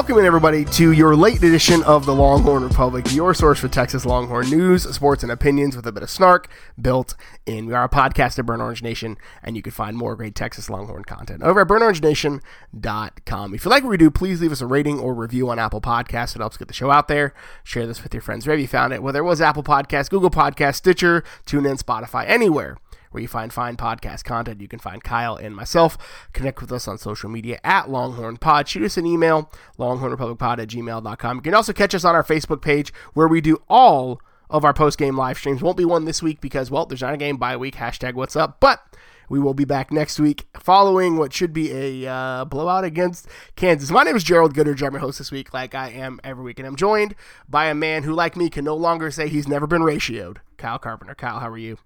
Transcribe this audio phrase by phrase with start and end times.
[0.00, 4.48] Welcome everybody to your late edition of the Longhorn Republic, your source for Texas Longhorn
[4.48, 6.48] news, sports, and opinions with a bit of snark
[6.80, 7.14] built
[7.44, 7.66] in.
[7.66, 10.70] We are a podcast at Burnt Orange Nation, and you can find more great Texas
[10.70, 13.54] Longhorn content over at burntorangenation.com.
[13.54, 15.82] If you like what we do, please leave us a rating or review on Apple
[15.82, 16.34] Podcasts.
[16.34, 17.34] It helps get the show out there.
[17.62, 20.30] Share this with your friends wherever you found it, whether it was Apple Podcasts, Google
[20.30, 22.78] Podcasts, Stitcher, TuneIn, Spotify, anywhere
[23.10, 24.60] where you find fine podcast content.
[24.60, 25.98] You can find Kyle and myself.
[26.32, 28.68] Connect with us on social media at Longhorn Pod.
[28.68, 31.36] Shoot us an email, longhornrepublicpod at gmail.com.
[31.36, 34.74] You can also catch us on our Facebook page where we do all of our
[34.74, 35.62] post game live streams.
[35.62, 37.76] Won't be one this week because, well, there's not a game by week.
[37.76, 38.58] Hashtag what's up.
[38.60, 38.80] But
[39.28, 41.70] we will be back next week following what should be
[42.04, 43.90] a uh, blowout against Kansas.
[43.90, 44.84] My name is Gerald Goodridge.
[44.84, 46.58] I'm your host this week, like I am every week.
[46.58, 47.14] And I'm joined
[47.48, 50.38] by a man who, like me, can no longer say he's never been ratioed.
[50.58, 51.14] Kyle Carpenter.
[51.14, 51.78] Kyle, how are you?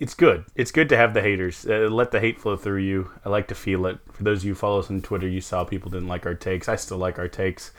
[0.00, 0.46] It's good.
[0.56, 1.66] It's good to have the haters.
[1.68, 3.10] Uh, let the hate flow through you.
[3.24, 3.98] I like to feel it.
[4.12, 6.34] For those of you who follow us on Twitter, you saw people didn't like our
[6.34, 6.68] takes.
[6.68, 7.70] I still like our takes.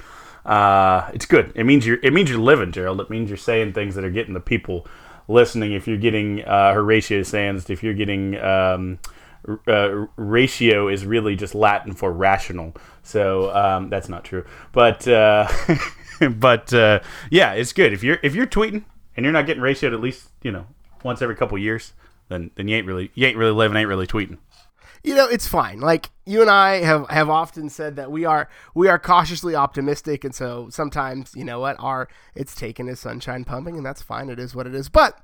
[0.46, 1.52] Uh, it's good.
[1.56, 1.98] It means you're.
[2.04, 3.02] It means you're living, Gerald.
[3.02, 4.88] It means you're saying things that are getting the people
[5.28, 5.74] listening.
[5.74, 9.00] If you're getting uh, Horatio Sands, if you're getting um,
[9.68, 12.76] uh, ratio is really just Latin for rational.
[13.02, 14.46] So um, that's not true.
[14.74, 15.48] But uh,
[16.38, 17.00] but uh,
[17.32, 17.94] yeah, it's good.
[17.94, 18.84] If you're if you're tweeting
[19.18, 20.68] and you're not getting ratioed at least you know
[21.04, 21.94] once every couple years,
[22.32, 24.38] then then you ain't really you ain't really living, ain't really tweeting.
[25.04, 25.80] You know, it's fine.
[25.80, 30.24] Like you and I have have often said that we are we are cautiously optimistic,
[30.24, 34.30] and so sometimes you know what our it's taken as sunshine pumping, and that's fine.
[34.30, 34.90] It is what it is.
[34.90, 35.20] But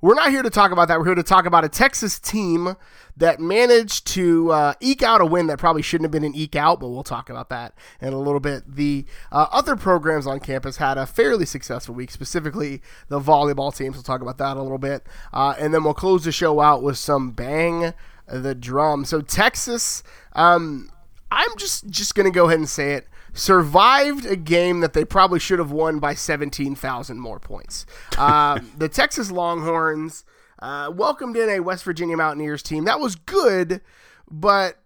[0.00, 0.98] we're not here to talk about that.
[0.98, 2.76] We're here to talk about a Texas team
[3.16, 6.56] that managed to uh, eke out a win that probably shouldn't have been an eke
[6.56, 8.76] out, but we'll talk about that in a little bit.
[8.76, 13.96] The uh, other programs on campus had a fairly successful week, specifically the volleyball teams.
[13.96, 15.06] We'll talk about that a little bit.
[15.32, 17.94] Uh, and then we'll close the show out with some bang
[18.28, 19.04] the drum.
[19.04, 20.02] So, Texas,
[20.32, 20.90] um,
[21.30, 23.06] I'm just, just going to go ahead and say it
[23.36, 27.86] survived a game that they probably should have won by 17,000 more points.
[28.18, 30.24] Uh, the Texas Longhorns
[30.60, 33.82] uh, welcomed in a West Virginia Mountaineers team that was good,
[34.30, 34.78] but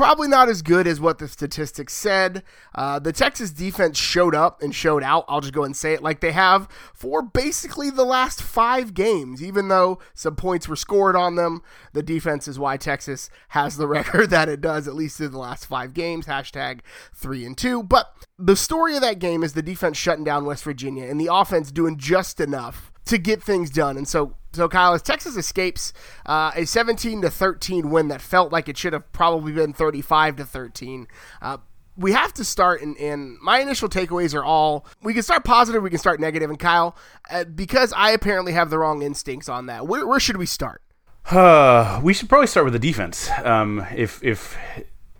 [0.00, 2.42] probably not as good as what the statistics said.
[2.74, 5.26] Uh, the Texas defense showed up and showed out.
[5.28, 9.42] I'll just go and say it like they have for basically the last five games,
[9.42, 11.60] even though some points were scored on them.
[11.92, 15.38] The defense is why Texas has the record that it does, at least in the
[15.38, 16.24] last five games.
[16.24, 16.80] Hashtag
[17.12, 17.82] three and two.
[17.82, 21.28] But the story of that game is the defense shutting down West Virginia and the
[21.30, 23.98] offense doing just enough to get things done.
[23.98, 25.92] And so so, Kyle, as Texas escapes
[26.26, 30.36] uh, a 17 to 13 win that felt like it should have probably been 35
[30.36, 31.06] to 13,
[31.40, 31.58] uh,
[31.96, 32.82] we have to start.
[32.82, 36.50] And, and, my initial takeaways are all we can start positive, we can start negative.
[36.50, 36.96] And Kyle,
[37.30, 40.82] uh, because I apparently have the wrong instincts on that, where, where should we start?
[41.30, 43.30] Uh, we should probably start with the defense.
[43.44, 44.56] Um, if if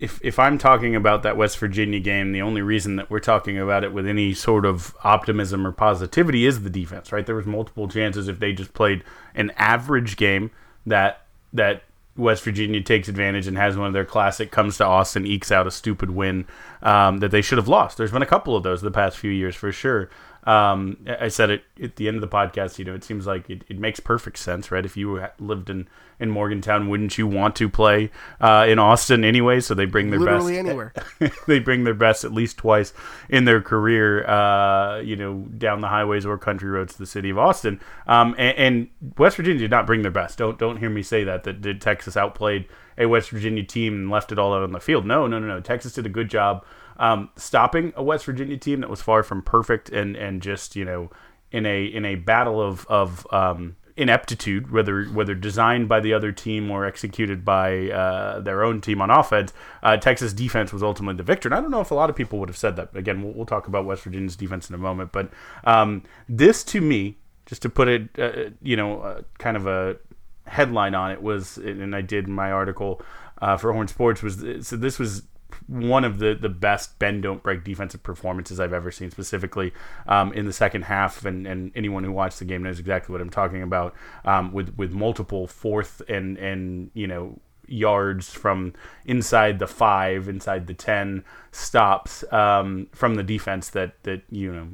[0.00, 3.58] if if I'm talking about that West Virginia game, the only reason that we're talking
[3.58, 7.24] about it with any sort of optimism or positivity is the defense, right?
[7.24, 10.50] There was multiple chances if they just played an average game
[10.86, 11.82] that that
[12.16, 15.66] West Virginia takes advantage and has one of their classic comes to Austin, ekes out
[15.66, 16.46] a stupid win
[16.82, 17.98] um, that they should have lost.
[17.98, 20.08] There's been a couple of those the past few years for sure.
[20.44, 22.78] Um, I said it at the end of the podcast.
[22.78, 24.84] You know, it seems like it, it makes perfect sense, right?
[24.84, 25.88] If you lived in
[26.20, 28.10] in Morgantown, wouldn't you want to play
[28.40, 29.60] uh, in Austin anyway?
[29.60, 30.92] So they bring their Literally best anywhere.
[31.46, 32.92] they bring their best at least twice
[33.28, 34.24] in their career.
[34.26, 37.80] Uh, you know, down the highways or country roads to the city of Austin.
[38.06, 38.88] Um, and, and,
[39.18, 40.38] West Virginia did not bring their best.
[40.38, 41.44] Don't don't hear me say that.
[41.44, 42.66] That did Texas outplayed
[42.98, 45.06] a West Virginia team and left it all out on the field.
[45.06, 45.60] No, no, no, no.
[45.60, 46.64] Texas did a good job
[47.00, 50.84] um, stopping a West Virginia team that was far from perfect and and just you
[50.84, 51.10] know
[51.50, 56.32] in a in a battle of of um, ineptitude, whether whether designed by the other
[56.32, 59.52] team or executed by uh, their own team on offense,
[59.82, 61.48] uh, Texas defense was ultimately the victor.
[61.48, 62.96] And I don't know if a lot of people would have said that.
[62.96, 65.30] Again, we'll, we'll talk about West Virginia's defense in a moment, but
[65.64, 69.96] um, this to me, just to put it, uh, you know, uh, kind of a
[70.46, 73.02] headline on it was, and I did my article
[73.42, 75.22] uh, for Horn Sports was so this was
[75.66, 79.72] one of the, the best bend don't break defensive performances I've ever seen, specifically
[80.06, 81.24] um, in the second half.
[81.24, 83.94] And, and anyone who watched the game knows exactly what I'm talking about.
[84.24, 88.74] Um, with with multiple fourth and and you know yards from
[89.04, 94.68] inside the five, inside the ten stops um, from the defense that that you know.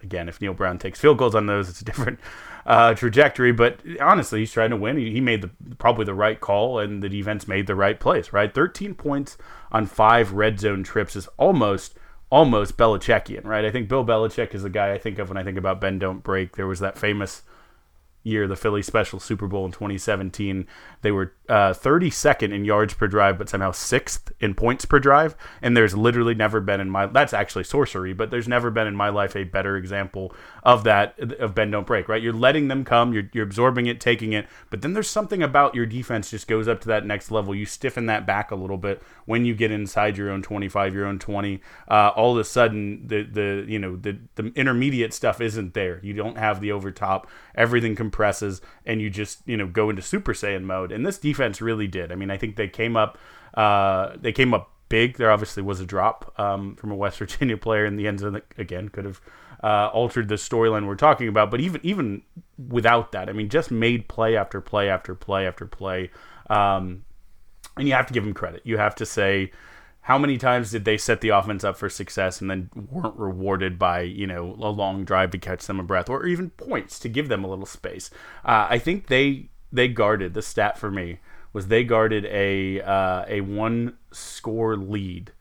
[0.00, 2.20] Again, if Neal Brown takes field goals on those, it's a different
[2.66, 3.50] uh, trajectory.
[3.50, 4.96] But honestly, he's trying to win.
[4.96, 8.32] He, he made the probably the right call, and the defense made the right place.
[8.32, 9.36] Right, 13 points
[9.72, 11.94] on five red zone trips is almost
[12.30, 13.44] almost Belichickian.
[13.44, 15.80] Right, I think Bill Belichick is the guy I think of when I think about
[15.80, 16.56] Ben don't break.
[16.56, 17.42] There was that famous
[18.28, 20.66] year, the Philly Special Super Bowl in 2017,
[21.02, 25.34] they were uh, 32nd in yards per drive, but somehow sixth in points per drive.
[25.62, 28.94] And there's literally never been in my that's actually sorcery, but there's never been in
[28.94, 30.34] my life a better example
[30.68, 32.10] of that of bend don't break.
[32.10, 35.42] Right, you're letting them come, you're you're absorbing it, taking it, but then there's something
[35.42, 37.54] about your defense just goes up to that next level.
[37.54, 41.06] You stiffen that back a little bit when you get inside your own 25, your
[41.06, 41.62] own 20.
[41.88, 46.00] Uh, all of a sudden, the the you know the the intermediate stuff isn't there.
[46.02, 47.30] You don't have the overtop.
[47.54, 50.92] Everything compresses, and you just you know go into Super Saiyan mode.
[50.92, 52.12] And this defense really did.
[52.12, 53.16] I mean, I think they came up
[53.54, 55.16] uh, they came up big.
[55.16, 58.42] There obviously was a drop um, from a West Virginia player in the end zone
[58.58, 59.20] again could have
[59.62, 61.50] uh, altered the storyline we're talking about.
[61.50, 62.22] But even even
[62.68, 66.10] without that, I mean, just made play after play after play after play.
[66.48, 67.04] Um,
[67.76, 68.62] and you have to give them credit.
[68.64, 69.52] You have to say
[70.02, 73.78] how many times did they set the offense up for success and then weren't rewarded
[73.78, 77.08] by you know a long drive to catch them a breath or even points to
[77.08, 78.10] give them a little space.
[78.44, 81.18] Uh, I think they they guarded the stat for me
[81.52, 85.32] was they guarded a uh, a one score lead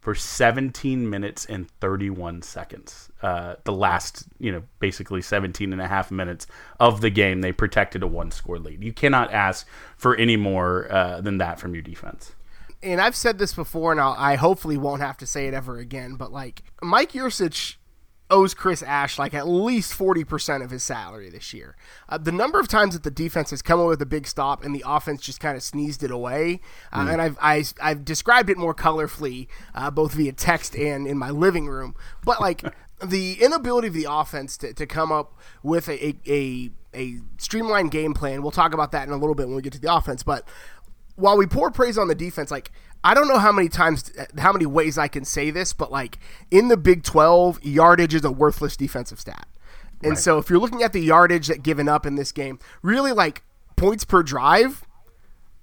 [0.00, 3.10] for 17 minutes and 31 seconds.
[3.22, 6.46] Uh, the last, you know, basically 17 and a half minutes
[6.78, 8.82] of the game, they protected a one score lead.
[8.82, 9.66] You cannot ask
[9.96, 12.32] for any more uh, than that from your defense.
[12.82, 15.76] And I've said this before, and I'll, I hopefully won't have to say it ever
[15.76, 17.76] again, but like Mike Yurcich
[18.30, 21.76] owes Chris Ash like at least 40% of his salary this year.
[22.08, 24.64] Uh, the number of times that the defense has come up with a big stop
[24.64, 26.60] and the offense just kind of sneezed it away,
[26.92, 27.12] uh, mm.
[27.12, 31.06] and I've, I, have i have described it more colorfully, uh, both via text and
[31.06, 31.94] in my living room,
[32.24, 32.62] but like
[33.04, 37.90] the inability of the offense to, to come up with a, a, a, a streamlined
[37.90, 39.92] game plan, we'll talk about that in a little bit when we get to the
[39.92, 40.46] offense, but
[41.20, 44.52] while we pour praise on the defense, like I don't know how many times, how
[44.52, 46.18] many ways I can say this, but like
[46.50, 49.46] in the Big 12, yardage is a worthless defensive stat.
[50.02, 50.18] And right.
[50.18, 53.42] so if you're looking at the yardage that given up in this game, really like
[53.76, 54.84] points per drive,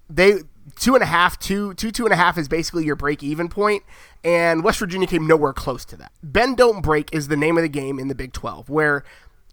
[0.09, 0.39] they
[0.75, 3.49] two and a half, two, two, two and a half is basically your break even
[3.49, 3.83] point,
[4.23, 6.11] and West Virginia came nowhere close to that.
[6.21, 9.03] Bend don't break is the name of the game in the Big 12, where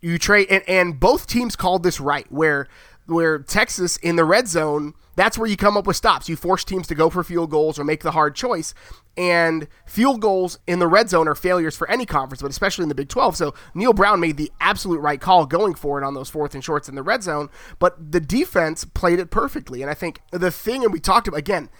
[0.00, 2.68] you trade, and, and both teams called this right, where
[3.06, 6.28] where Texas in the red zone that's where you come up with stops.
[6.28, 8.74] You force teams to go for field goals or make the hard choice.
[9.16, 12.88] And field goals in the red zone are failures for any conference, but especially in
[12.88, 13.36] the Big 12.
[13.36, 16.64] So Neal Brown made the absolute right call going for it on those fourth and
[16.64, 17.48] shorts in the red zone.
[17.78, 19.82] But the defense played it perfectly.
[19.82, 21.70] And I think the thing, and we talked about again,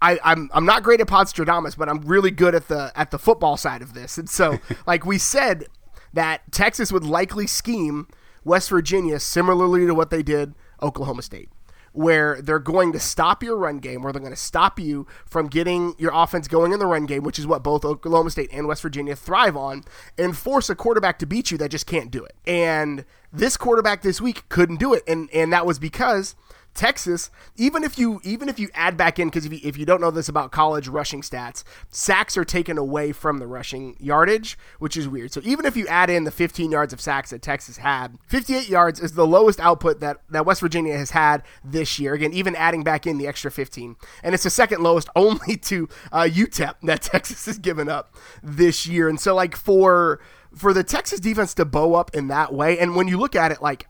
[0.00, 3.10] I, am I'm, I'm not great at Podstradamus, but I'm really good at the at
[3.10, 4.16] the football side of this.
[4.16, 5.66] And so, like we said,
[6.14, 8.06] that Texas would likely scheme
[8.44, 11.50] West Virginia similarly to what they did Oklahoma State
[11.92, 15.48] where they're going to stop your run game, where they're going to stop you from
[15.48, 18.66] getting your offense going in the run game, which is what both Oklahoma State and
[18.66, 19.82] West Virginia thrive on,
[20.16, 22.34] and force a quarterback to beat you that just can't do it.
[22.46, 26.36] And this quarterback this week couldn't do it, and and that was because
[26.74, 29.84] Texas, even if you even if you add back in because if you, if you
[29.84, 34.56] don't know this about college rushing stats, sacks are taken away from the rushing yardage,
[34.78, 35.32] which is weird.
[35.32, 38.68] So even if you add in the 15 yards of sacks that Texas had, 58
[38.68, 42.14] yards is the lowest output that that West Virginia has had this year.
[42.14, 45.88] Again, even adding back in the extra 15, and it's the second lowest only to
[46.12, 49.08] uh, UTEP that Texas has given up this year.
[49.08, 50.20] And so like for
[50.54, 53.50] for the Texas defense to bow up in that way, and when you look at
[53.50, 53.88] it like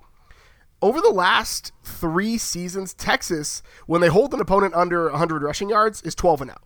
[0.83, 6.03] over the last three seasons, Texas, when they hold an opponent under 100 rushing yards,
[6.03, 6.59] is 12 and 0.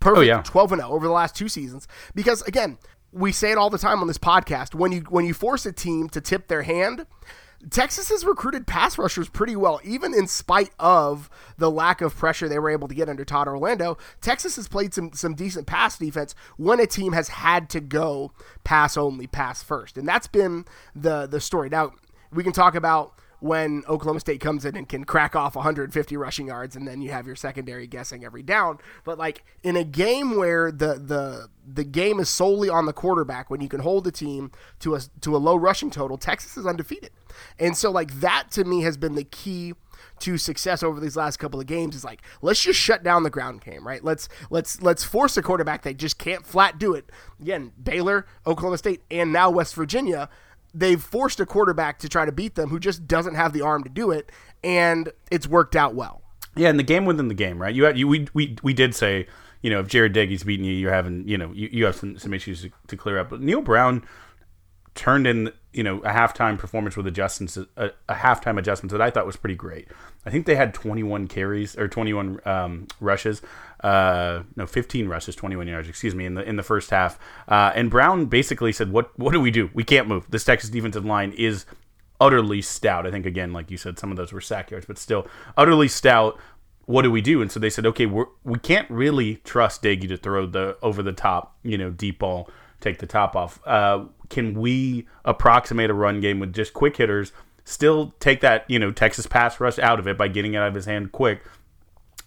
[0.00, 0.18] Perfect.
[0.18, 0.42] Oh, yeah.
[0.42, 1.88] 12 and 0 over the last two seasons.
[2.14, 2.78] Because again,
[3.12, 4.74] we say it all the time on this podcast.
[4.74, 7.06] When you when you force a team to tip their hand,
[7.70, 12.48] Texas has recruited pass rushers pretty well, even in spite of the lack of pressure
[12.48, 13.96] they were able to get under Todd Orlando.
[14.20, 18.32] Texas has played some some decent pass defense when a team has had to go
[18.64, 21.68] pass only, pass first, and that's been the the story.
[21.68, 21.92] Now
[22.32, 26.48] we can talk about when Oklahoma State comes in and can crack off 150 rushing
[26.48, 28.78] yards and then you have your secondary guessing every down.
[29.04, 33.50] But like in a game where the the the game is solely on the quarterback
[33.50, 36.66] when you can hold the team to a to a low rushing total, Texas is
[36.66, 37.10] undefeated.
[37.58, 39.74] And so like that to me has been the key
[40.18, 43.30] to success over these last couple of games is like let's just shut down the
[43.30, 44.02] ground game, right?
[44.02, 47.10] Let's let's let's force a quarterback that just can't flat do it.
[47.40, 50.28] Again, Baylor, Oklahoma State, and now West Virginia
[50.78, 53.82] they've forced a quarterback to try to beat them who just doesn't have the arm
[53.84, 54.30] to do it,
[54.62, 56.22] and it's worked out well.
[56.54, 57.74] Yeah, and the game within the game, right?
[57.74, 59.26] You, have, you we, we we did say,
[59.62, 62.18] you know, if Jarret Doege's beating you, you're having, you know, you, you have some
[62.18, 63.30] some issues to, to clear up.
[63.30, 64.04] But Neal Brown
[64.96, 69.10] turned in, you know, a halftime performance with adjustments, a, a halftime adjustment that I
[69.10, 69.88] thought was pretty great.
[70.24, 73.42] I think they had 21 carries or 21 um, rushes,
[73.84, 77.18] uh, no, 15 rushes, 21 yards, excuse me, in the in the first half.
[77.46, 79.70] Uh, and Brown basically said, "What what do we do?
[79.72, 80.26] We can't move.
[80.30, 81.66] This Texas defensive line is
[82.20, 83.06] utterly stout.
[83.06, 85.26] I think again, like you said, some of those were sack yards, but still
[85.56, 86.38] utterly stout.
[86.86, 87.42] What do we do?
[87.42, 91.02] And so they said, okay, we're, we can't really trust Doege to throw the over
[91.02, 92.48] the top, you know, deep ball,
[92.80, 93.60] take the top off.
[93.66, 97.32] Uh, can we approximate a run game with just quick hitters?
[97.64, 100.68] Still take that, you know, Texas pass rush out of it by getting it out
[100.68, 101.42] of his hand quick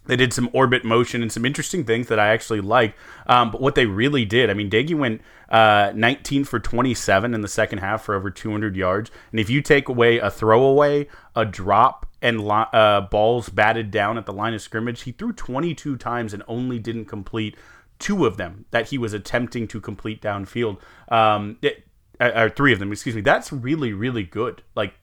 [0.10, 2.96] they did some orbit motion and some interesting things that I actually like.
[3.28, 7.42] Um, but what they really did, I mean, Doege went uh, 19 for 27 in
[7.42, 9.12] the second half for over 200 yards.
[9.30, 14.26] And if you take away a throwaway, a drop, and uh, balls batted down at
[14.26, 17.56] the line of scrimmage, he threw 22 times and only didn't complete
[18.00, 20.80] two of them that he was attempting to complete downfield.
[21.10, 21.86] Um, it,
[22.20, 23.22] or three of them, excuse me.
[23.22, 24.62] That's really, really good.
[24.76, 24.94] Like,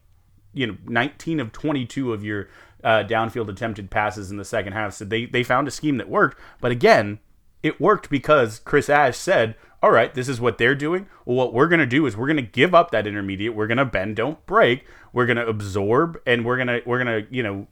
[0.53, 2.49] you know, 19 of 22 of your
[2.83, 4.93] uh, downfield attempted passes in the second half.
[4.93, 6.39] So they, they found a scheme that worked.
[6.61, 7.19] But again,
[7.63, 11.07] it worked because Chris Ash said, all right, this is what they're doing.
[11.25, 13.55] Well, what we're going to do is we're going to give up that intermediate.
[13.55, 14.85] We're going to bend, don't break.
[15.13, 17.67] We're going to absorb, and we're going to we're going to you know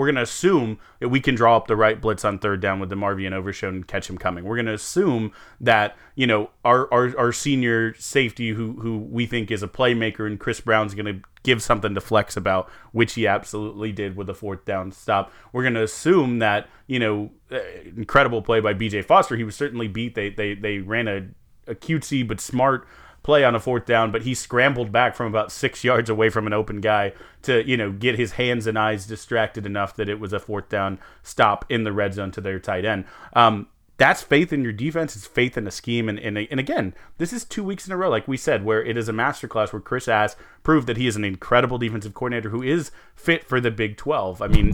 [0.00, 2.80] we're going to assume that we can draw up the right blitz on third down
[2.80, 4.44] with DeMarvion Overshown and catch him coming.
[4.44, 5.30] We're going to assume
[5.60, 10.26] that, you know, our, our, our senior safety who, who we think is a playmaker
[10.26, 14.26] and Chris Brown's going to give something to flex about, which he absolutely did with
[14.26, 15.30] the fourth down stop.
[15.52, 17.58] We're going to assume that, you know, uh,
[17.94, 19.36] incredible play by BJ Foster.
[19.36, 20.14] He was certainly beat.
[20.14, 21.26] They, they, they ran a,
[21.66, 22.88] a cutesy but smart
[23.22, 26.46] play on a fourth down, but he scrambled back from about six yards away from
[26.46, 27.12] an open guy
[27.42, 30.68] to, you know, get his hands and eyes distracted enough that it was a fourth
[30.68, 33.04] down stop in the red zone to their tight end.
[33.34, 35.14] Um, that's faith in your defense.
[35.14, 36.08] It's faith in a scheme.
[36.08, 38.82] And, and, and again, this is two weeks in a row, like we said, where
[38.82, 40.30] it is a masterclass where Chris Ash
[40.62, 44.40] proved that he is an incredible defensive coordinator who is fit for the Big 12.
[44.40, 44.72] I mean,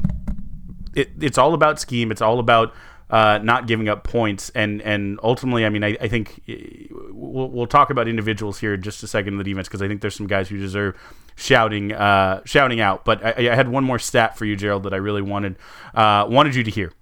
[0.94, 2.12] it, it's all about scheme.
[2.12, 2.72] It's all about
[3.10, 4.50] uh, not giving up points.
[4.50, 6.42] And and ultimately, I mean, I, I think
[7.36, 9.88] we'll, we'll talk about individuals here in just a second in the defense because I
[9.88, 10.96] think there's some guys who deserve
[11.36, 13.04] shouting uh, shouting out.
[13.04, 15.56] But I, I, had one more stat for you, Gerald, that I really wanted
[15.94, 16.92] uh, wanted you to hear.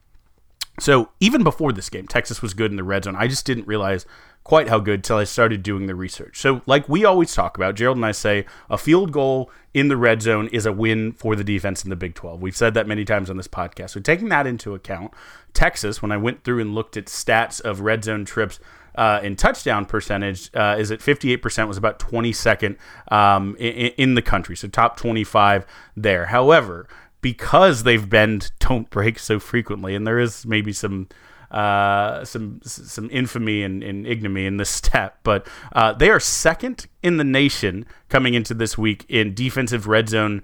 [0.81, 3.15] So even before this game, Texas was good in the red zone.
[3.17, 4.07] I just didn't realize
[4.45, 6.39] quite how good till I started doing the research.
[6.39, 9.97] So, like we always talk about, Gerald and I say a field goal in the
[9.97, 12.43] red zone is a win for the defense in the Big 12.
[12.43, 13.91] We've said that many times on this podcast.
[13.91, 15.13] So, taking that into account,
[15.55, 18.61] Texas, when I went through and looked at stats of red zone trips
[18.95, 22.77] uh, in touchdown percentage, uh, is at 58%, was about 22nd
[23.11, 24.57] um, in, in the country.
[24.57, 26.27] So, top 25 there.
[26.27, 26.89] However,
[27.21, 31.09] because they've been don't break so frequently, and there is maybe some
[31.51, 36.87] uh, some some infamy and, and, ignominy in this step, but uh, they are second
[37.03, 40.43] in the nation coming into this week in defensive red zone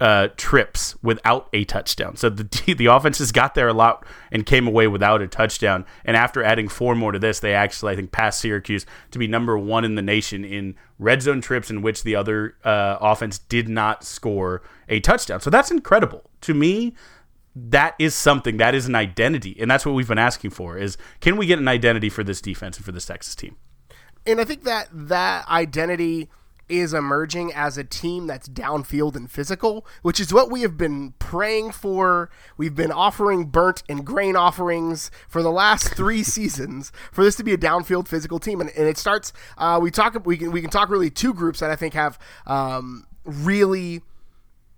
[0.00, 2.16] uh, trips without a touchdown.
[2.16, 5.84] So the the offense has got there a lot and came away without a touchdown.
[6.04, 9.26] And after adding four more to this, they actually I think passed Syracuse to be
[9.26, 13.38] number one in the nation in red zone trips in which the other uh, offense
[13.38, 15.40] did not score a touchdown.
[15.40, 16.94] So that's incredible to me.
[17.56, 20.96] That is something that is an identity, and that's what we've been asking for: is
[21.20, 23.56] can we get an identity for this defense and for this Texas team?
[24.26, 26.28] And I think that that identity
[26.68, 31.12] is emerging as a team that's downfield and physical, which is what we have been
[31.18, 32.30] praying for.
[32.56, 37.44] We've been offering burnt and grain offerings for the last three seasons for this to
[37.44, 39.32] be a downfield physical team, and, and it starts.
[39.56, 40.26] Uh, we talk.
[40.26, 44.02] We can we can talk really two groups that I think have um, really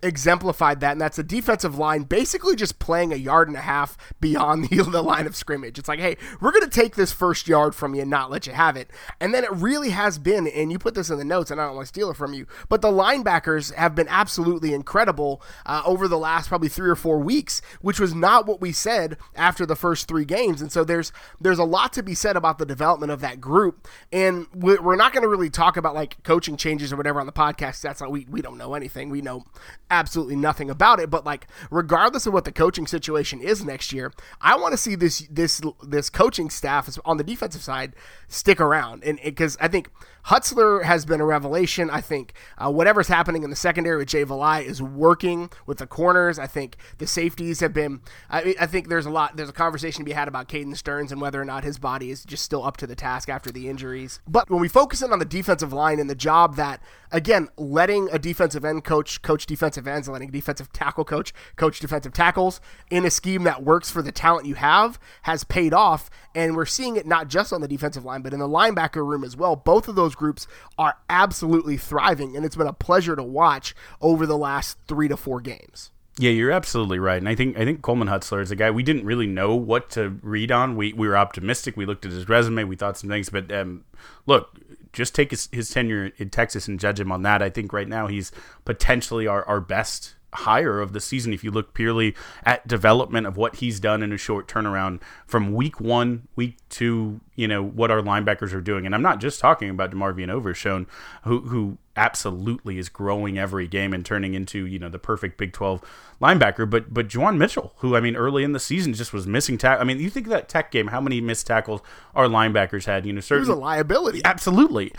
[0.03, 3.97] exemplified that, and that's a defensive line basically just playing a yard and a half
[4.19, 5.77] beyond the, the line of scrimmage.
[5.77, 8.47] It's like, hey, we're going to take this first yard from you and not let
[8.47, 8.89] you have it.
[9.19, 11.65] And then it really has been, and you put this in the notes, and I
[11.65, 15.81] don't want to steal it from you, but the linebackers have been absolutely incredible uh,
[15.85, 19.65] over the last probably three or four weeks, which was not what we said after
[19.65, 20.61] the first three games.
[20.61, 23.87] And so there's there's a lot to be said about the development of that group,
[24.11, 27.31] and we're not going to really talk about like coaching changes or whatever on the
[27.31, 27.81] podcast.
[27.81, 29.09] That's not we we don't know anything.
[29.09, 29.45] We know
[29.91, 31.11] absolutely nothing about it.
[31.11, 34.95] But like, regardless of what the coaching situation is next year, I want to see
[34.95, 37.93] this this this coaching staff on the defensive side
[38.27, 39.91] stick around, and because I think
[40.27, 41.89] Hutzler has been a revelation.
[41.89, 45.87] I think uh, whatever's happening in the secondary with Jay Valai is working with the
[45.87, 46.37] corners.
[46.37, 48.01] I think the safeties have been.
[48.29, 49.37] I, I think there's a lot.
[49.37, 52.11] There's a conversation to be had about Caden Sterns and whether or not his body
[52.11, 54.19] is just still up to the task after the injuries.
[54.27, 58.09] But when we focus in on the defensive line and the job that, again, letting
[58.11, 62.61] a defensive end coach coach defensive ends letting a defensive tackle coach coach defensive tackles
[62.89, 66.65] in a scheme that works for the talent you have has paid off, and we're
[66.65, 69.55] seeing it not just on the defensive line but in the linebacker room as well.
[69.55, 74.25] Both of those groups are absolutely thriving, and it's been a pleasure to watch over
[74.25, 75.91] the last three to four games.
[76.17, 78.83] Yeah, you're absolutely right, and I think I think Coleman Hutzler is a guy we
[78.83, 80.75] didn't really know what to read on.
[80.75, 81.77] We we were optimistic.
[81.77, 83.85] We looked at his resume, we thought some things, but um,
[84.25, 84.57] look,
[84.93, 87.41] just take his, his tenure in Texas and judge him on that.
[87.41, 88.31] I think right now he's
[88.65, 92.15] potentially our, our best hire of the season if you look purely
[92.45, 97.19] at development of what he's done in a short turnaround from week one, week two,
[97.35, 98.85] you know, what our linebackers are doing.
[98.85, 100.87] And I'm not just talking about DeMarvion Overshown,
[101.23, 105.51] who who absolutely is growing every game and turning into, you know, the perfect Big
[105.51, 105.81] 12
[106.21, 109.57] linebacker, but but Juwan Mitchell, who I mean early in the season just was missing
[109.57, 109.81] tackle.
[109.81, 111.81] I mean, you think that Tech game, how many missed tackles
[112.13, 113.05] our linebackers had?
[113.05, 114.21] You know, certainly it was a liability.
[114.23, 114.93] Absolutely.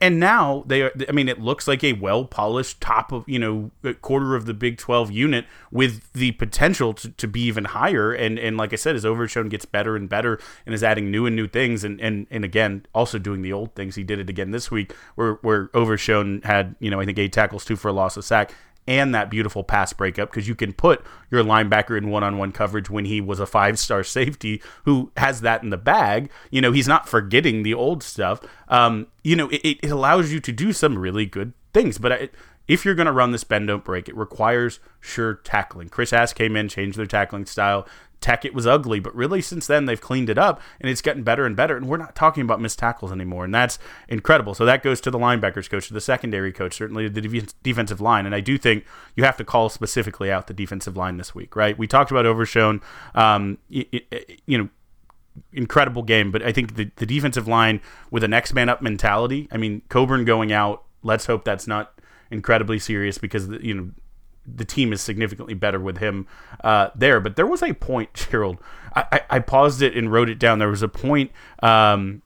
[0.00, 0.92] And now they are.
[1.08, 3.70] I mean, it looks like a well polished top of you know
[4.02, 8.12] quarter of the Big Twelve unit with the potential to, to be even higher.
[8.12, 11.24] And and like I said, as Overshown gets better and better and is adding new
[11.24, 13.94] and new things, and and and again also doing the old things.
[13.94, 17.64] He did it again this week, where where had you know I think eight tackles,
[17.64, 18.52] two for a loss, a sack
[18.86, 23.04] and that beautiful pass breakup because you can put your linebacker in one-on-one coverage when
[23.04, 26.30] he was a five-star safety who has that in the bag.
[26.50, 28.40] You know, he's not forgetting the old stuff.
[28.68, 31.98] Um, you know, it, it allows you to do some really good things.
[31.98, 32.28] But I,
[32.68, 35.88] if you're going to run this bend don't break, it requires sure tackling.
[35.88, 37.86] Chris Ash came in, changed their tackling style.
[38.24, 41.22] Tech, it was ugly, but really since then they've cleaned it up and it's getting
[41.22, 41.76] better and better.
[41.76, 43.78] And we're not talking about missed tackles anymore, and that's
[44.08, 44.54] incredible.
[44.54, 48.24] So that goes to the linebackers coach, to the secondary coach, certainly the defensive line.
[48.24, 51.54] And I do think you have to call specifically out the defensive line this week,
[51.54, 51.76] right?
[51.76, 52.80] We talked about Overshown,
[53.14, 53.84] um, you,
[54.46, 54.70] you know
[55.52, 59.48] incredible game, but I think the, the defensive line with a next man up mentality.
[59.52, 60.84] I mean, Coburn going out.
[61.02, 62.00] Let's hope that's not
[62.30, 63.90] incredibly serious because you know
[64.46, 66.26] the team is significantly better with him
[66.62, 67.20] uh, there.
[67.20, 68.58] But there was a point, Gerald.
[68.94, 70.58] I, I, I, paused it and wrote it down.
[70.58, 71.30] There was a point
[71.62, 72.22] um,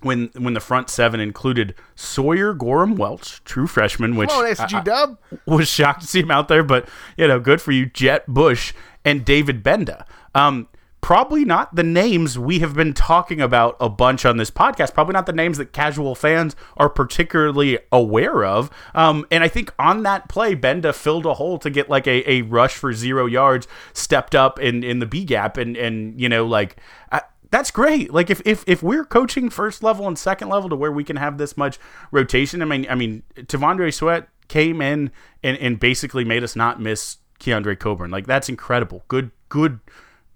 [0.00, 4.44] when when the front seven included Sawyer Goram-Welch, true freshman, which on,
[4.84, 5.18] Dub.
[5.46, 8.72] was shocked to see him out there, but you know, good for you, Jet Bush
[9.04, 10.04] and David Gbenda.
[10.34, 10.68] Um,
[11.00, 14.94] probably not the names we have been talking about a bunch on this podcast.
[14.94, 18.70] Probably not the names that casual fans are particularly aware of.
[18.94, 22.28] Um, and I think on that play, Benda filled a hole to get like a,
[22.30, 26.28] a rush for zero yards, stepped up in, in the B gap, and and you
[26.28, 26.76] know like.
[27.10, 28.12] I, that's great.
[28.12, 31.16] Like if, if if we're coaching first level and second level to where we can
[31.16, 31.78] have this much
[32.10, 35.10] rotation, I mean, I mean, T'Vondre Sweat came in
[35.42, 38.10] and, and basically made us not miss Keondre Coburn.
[38.10, 39.04] Like that's incredible.
[39.08, 39.80] Good, good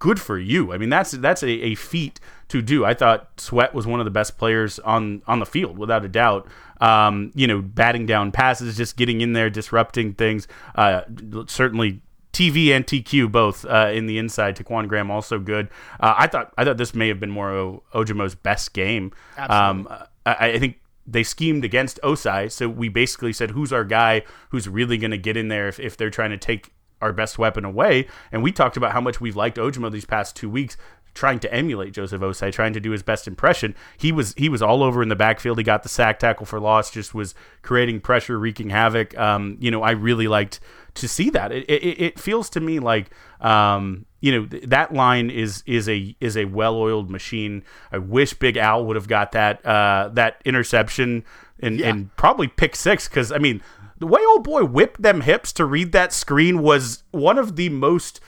[0.03, 0.73] good for you.
[0.73, 2.83] I mean, that's that's a, a feat to do.
[2.83, 6.09] I thought Sweat was one of the best players on on the field, without a
[6.09, 6.45] doubt.
[6.81, 10.47] Um, you know, batting down passes, just getting in there, disrupting things.
[10.75, 11.01] Uh,
[11.47, 12.01] certainly.
[12.33, 14.55] TV and TQ both uh, in the inside.
[14.55, 15.69] Ta'Quon Graham also good.
[15.99, 19.11] Uh, I thought I thought this may have been more o- Ojomo's best game.
[19.37, 19.87] Um,
[20.25, 24.23] I, I think they schemed against Ossai, so we basically said, "Who's our guy?
[24.49, 26.71] Who's really going to get in there if, if they're trying to take
[27.03, 28.07] our best weapon away.
[28.31, 30.77] And we talked about how much we've liked Ojomo these past two weeks
[31.13, 33.75] trying to emulate Joseph Ossai, trying to do his best impression.
[33.97, 35.57] He was he was all over in the backfield.
[35.57, 39.17] He got the sack tackle for loss, just was creating pressure, wreaking havoc.
[39.17, 40.59] Um, you know, I really liked
[40.95, 41.51] to see that.
[41.51, 43.11] It, it, it feels to me like
[43.41, 47.63] um, you know th- that line is is a is a well oiled machine.
[47.91, 51.23] I wish Big Al would have got that uh, that interception
[51.59, 51.89] and yeah.
[51.89, 53.61] and probably pick six because I mean
[54.03, 57.69] the way old boy whipped them hips to read that screen was one of the
[57.69, 58.19] most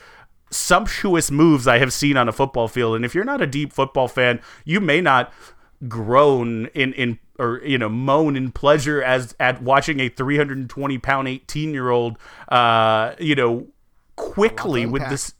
[0.50, 2.96] sumptuous moves I have seen on a football field.
[2.96, 5.34] And if you're not a deep football fan, you may not
[5.86, 11.28] groan in in or you know moan in pleasure as at watching a 320 pound
[11.28, 12.16] 18 year old
[12.48, 13.66] uh you know
[14.16, 15.34] quickly with this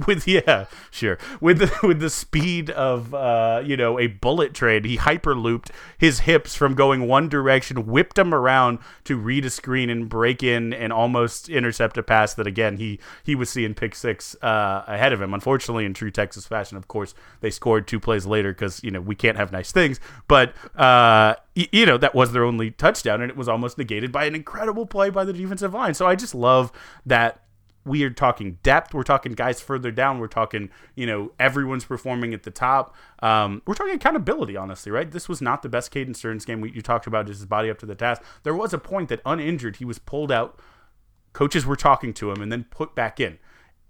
[0.06, 1.18] with yeah, sure.
[1.40, 6.20] With the with the speed of uh, you know, a bullet train, he hyperlooped his
[6.20, 10.72] hips from going one direction, whipped him around to read a screen and break in
[10.72, 15.12] and almost intercept a pass that again he he was seeing pick six uh, ahead
[15.12, 15.34] of him.
[15.34, 19.00] Unfortunately, in true Texas fashion, of course, they scored two plays later because you know
[19.00, 20.00] we can't have nice things.
[20.28, 24.12] But uh, y- you know that was their only touchdown, and it was almost negated
[24.12, 25.94] by an incredible play by the defensive line.
[25.94, 26.72] So I just love
[27.06, 27.42] that
[27.84, 28.92] we are talking depth.
[28.92, 30.18] We're talking guys further down.
[30.18, 32.94] We're talking, you know, everyone's performing at the top.
[33.20, 35.10] Um, we're talking accountability, honestly, right?
[35.10, 36.60] This was not the best Caden Sterns game.
[36.60, 38.22] We, you talked about his body up to the task.
[38.42, 40.58] There was a point that uninjured, he was pulled out.
[41.32, 43.38] Coaches were talking to him and then put back in.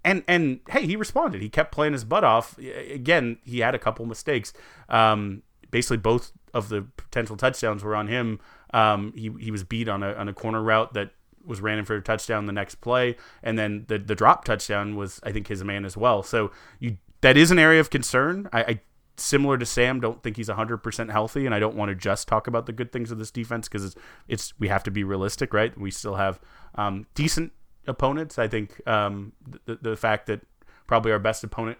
[0.03, 1.41] And and hey, he responded.
[1.41, 2.57] He kept playing his butt off.
[2.57, 4.51] Again, he had a couple mistakes.
[4.89, 8.39] Um, basically, both of the potential touchdowns were on him.
[8.73, 11.11] Um, he he was beat on a on a corner route that
[11.45, 14.95] was ran in for a touchdown the next play, and then the the drop touchdown
[14.95, 16.23] was I think his man as well.
[16.23, 18.49] So you that is an area of concern.
[18.51, 18.81] I, I
[19.17, 22.47] similar to Sam, don't think he's 100% healthy, and I don't want to just talk
[22.47, 23.95] about the good things of this defense because it's,
[24.27, 25.77] it's we have to be realistic, right?
[25.77, 26.39] We still have
[26.75, 27.51] um, decent
[27.87, 28.39] opponents.
[28.39, 29.33] I think um,
[29.65, 30.41] the, the fact that
[30.87, 31.77] probably our best opponent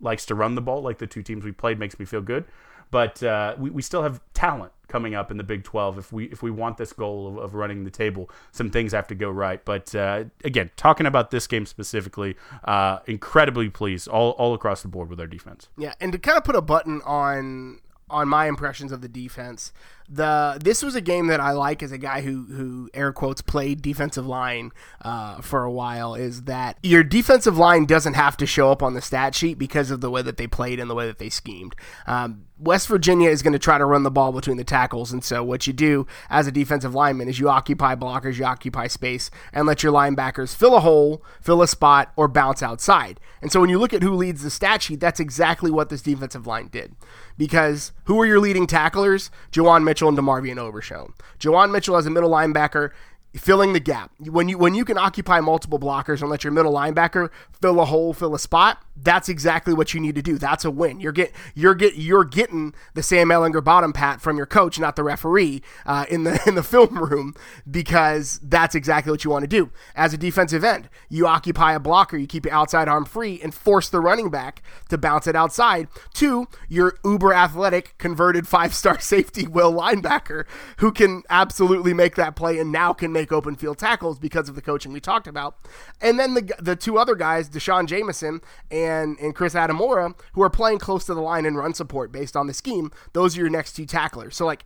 [0.00, 2.44] likes to run the ball, like the two teams we played, makes me feel good.
[2.90, 6.24] But uh, we, we still have talent coming up in the Big 12 if we
[6.26, 8.28] if we want this goal of, of running the table.
[8.52, 12.98] Some things have to go right but uh, again talking about this game specifically uh,
[13.06, 15.68] incredibly pleased all, all across the board with our defense.
[15.78, 19.72] Yeah, and to kind of put a button on on my impressions of the defense,
[20.10, 23.40] the this was a game that I like as a guy who who air quotes
[23.40, 26.14] played defensive line uh, for a while.
[26.14, 29.90] Is that your defensive line doesn't have to show up on the stat sheet because
[29.90, 31.76] of the way that they played and the way that they schemed.
[32.06, 35.24] Um, West Virginia is going to try to run the ball between the tackles, and
[35.24, 39.30] so what you do as a defensive lineman is you occupy blockers, you occupy space,
[39.52, 43.18] and let your linebackers fill a hole, fill a spot, or bounce outside.
[43.40, 46.02] And so when you look at who leads the stat sheet, that's exactly what this
[46.02, 46.94] defensive line did.
[47.38, 49.30] Because who are your leading tacklers?
[49.50, 51.14] Juwan Mitchell and DeMarvion Overshown.
[51.38, 52.90] Juwan Mitchell as a middle linebacker
[53.34, 54.10] filling the gap.
[54.18, 57.84] When you when you can occupy multiple blockers and let your middle linebacker fill a
[57.84, 60.36] hole, fill a spot, that's exactly what you need to do.
[60.36, 61.00] That's a win.
[61.00, 64.96] You're get you're get you're getting the Sam Ehlinger bottom pat from your coach, not
[64.96, 67.34] the referee, uh, in the in the film room
[67.70, 69.70] because that's exactly what you want to do.
[69.94, 73.54] As a defensive end, you occupy a blocker, you keep your outside arm free, and
[73.54, 78.98] force the running back to bounce it outside to your uber athletic converted five star
[79.00, 80.46] safety will linebacker
[80.78, 84.54] who can absolutely make that play and now can make open field tackles because of
[84.54, 85.56] the coaching we talked about.
[86.00, 90.50] And then the the two other guys, D'Shawn Jamison and and Chris Adimora, who are
[90.50, 92.90] playing close to the line and run support based on the scheme.
[93.12, 94.36] Those are your next two tacklers.
[94.36, 94.64] So like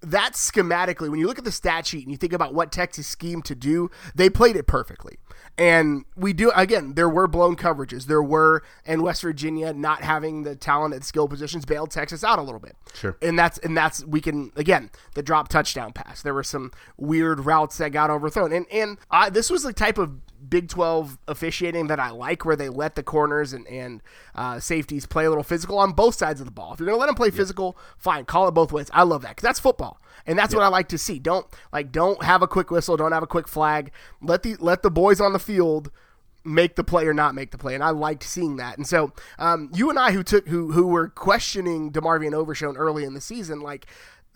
[0.00, 3.06] that schematically, when you look at the stat sheet and you think about what Texas
[3.06, 5.18] schemed to do, they played it perfectly.
[5.56, 8.06] And we do again, there were blown coverages.
[8.06, 12.38] There were and West Virginia not having the talent at skill positions bailed Texas out
[12.38, 12.76] a little bit.
[12.92, 13.16] Sure.
[13.22, 16.22] And that's and that's we can again, the drop touchdown pass.
[16.22, 18.52] There were some weird routes that got overthrown.
[18.52, 22.56] And and I, this was the type of Big 12 officiating that I like, where
[22.56, 24.02] they let the corners and, and
[24.34, 26.72] uh, safeties play a little physical on both sides of the ball.
[26.72, 28.90] If you're going to let them play physical, fine, call it both ways.
[28.92, 31.18] I love that because that's football, and that's what I like to see.
[31.18, 33.90] Don't like don't have a quick whistle, don't have a quick flag.
[34.20, 35.90] Let the let the boys on the field
[36.44, 38.76] make the play or not make the play, and I liked seeing that.
[38.76, 43.04] And so, um, you and I, who took who who were questioning DeMarvion Overshown early
[43.04, 43.86] in the season, like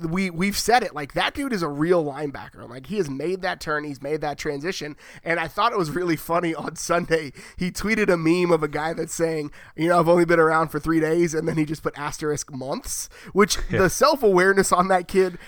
[0.00, 2.68] we we've said it like that dude is a real linebacker.
[2.68, 5.90] Like he has made that turn, he's made that transition, and I thought it was
[5.90, 7.32] really funny on Sunday.
[7.56, 10.68] He tweeted a meme of a guy that's saying, you know, I've only been around
[10.68, 14.88] for three days, and then he just put asterisk months, which the self awareness on
[14.88, 15.38] that kid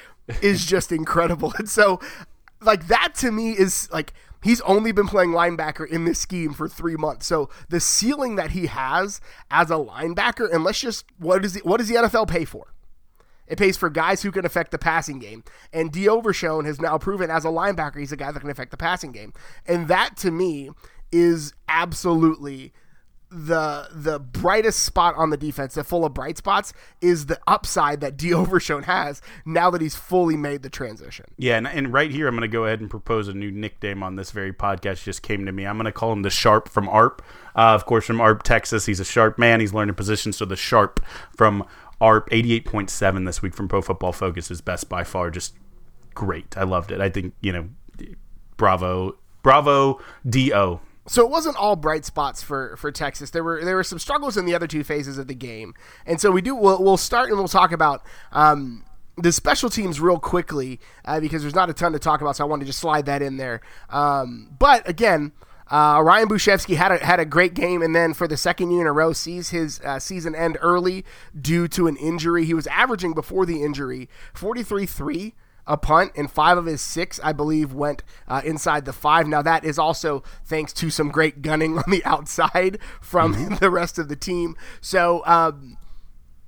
[0.43, 1.53] is just incredible.
[1.59, 2.01] And so,
[2.61, 6.69] like that to me is like he's only been playing linebacker in this scheme for
[6.69, 7.27] three months.
[7.27, 11.61] So the ceiling that he has as a linebacker, and let's just what is the,
[11.61, 12.73] what does the NFL pay for?
[13.47, 15.43] It pays for guys who can affect the passing game.
[15.73, 16.09] And D.
[16.09, 19.11] Overshown has now proven as a linebacker, he's a guy that can affect the passing
[19.11, 19.33] game.
[19.67, 20.71] And that to me
[21.11, 22.73] is absolutely
[23.31, 28.01] the the brightest spot on the defense, the full of bright spots, is the upside
[28.01, 28.35] that D.
[28.41, 31.27] Overshown has now that he's fully made the transition.
[31.37, 34.03] Yeah, and, and right here, I'm going to go ahead and propose a new nickname
[34.03, 35.05] on this very podcast.
[35.05, 35.67] Just came to me.
[35.67, 37.23] I'm going to call him the Sharp from ARP.
[37.55, 38.87] Uh, of course, from ARP, Texas.
[38.87, 39.61] He's a sharp man.
[39.61, 40.37] He's learning positions.
[40.37, 41.05] So the Sharp
[41.37, 41.67] from
[42.01, 45.31] ARP, 88.7 this week from Pro Football Focus is best by far.
[45.31, 45.55] Just
[46.15, 46.57] great.
[46.57, 47.01] I loved it.
[47.01, 47.69] I think you know,
[48.57, 50.81] bravo, bravo, do.
[51.11, 53.31] So it wasn't all bright spots for, for Texas.
[53.31, 55.75] There were there were some struggles in the other two phases of the game,
[56.07, 56.55] and so we do.
[56.55, 58.85] We'll, we'll start and we'll talk about um,
[59.17, 62.37] the special teams real quickly uh, because there's not a ton to talk about.
[62.37, 63.61] So I wanted to just slide that in there.
[63.91, 65.33] Um, but again.
[65.73, 68.81] Uh, Ryan Bujcevski had a, had a great game, and then for the second year
[68.81, 71.05] in a row, sees his uh, season end early
[71.41, 72.45] due to an injury.
[72.45, 75.35] He was averaging before the injury 43 3
[75.71, 79.29] a punt, and five of his six, I believe, went uh, inside the five.
[79.29, 83.55] Now, that is also thanks to some great gunning on the outside from mm-hmm.
[83.55, 84.57] the rest of the team.
[84.81, 85.79] So, um,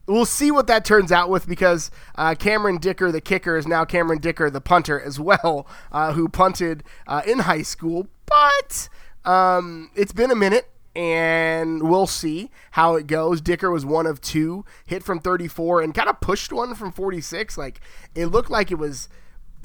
[0.06, 3.84] we'll see what that turns out with because uh, Cameron Dicker, the kicker, is now
[3.84, 8.08] Cameron Dicker, the punter, as well, uh, who punted uh, in high school.
[8.26, 8.88] But
[9.24, 13.40] um, it's been a minute and we'll see how it goes.
[13.40, 17.56] Dicker was one of two, hit from 34 and kind of pushed one from 46.
[17.56, 17.80] Like
[18.14, 19.08] it looked like it was.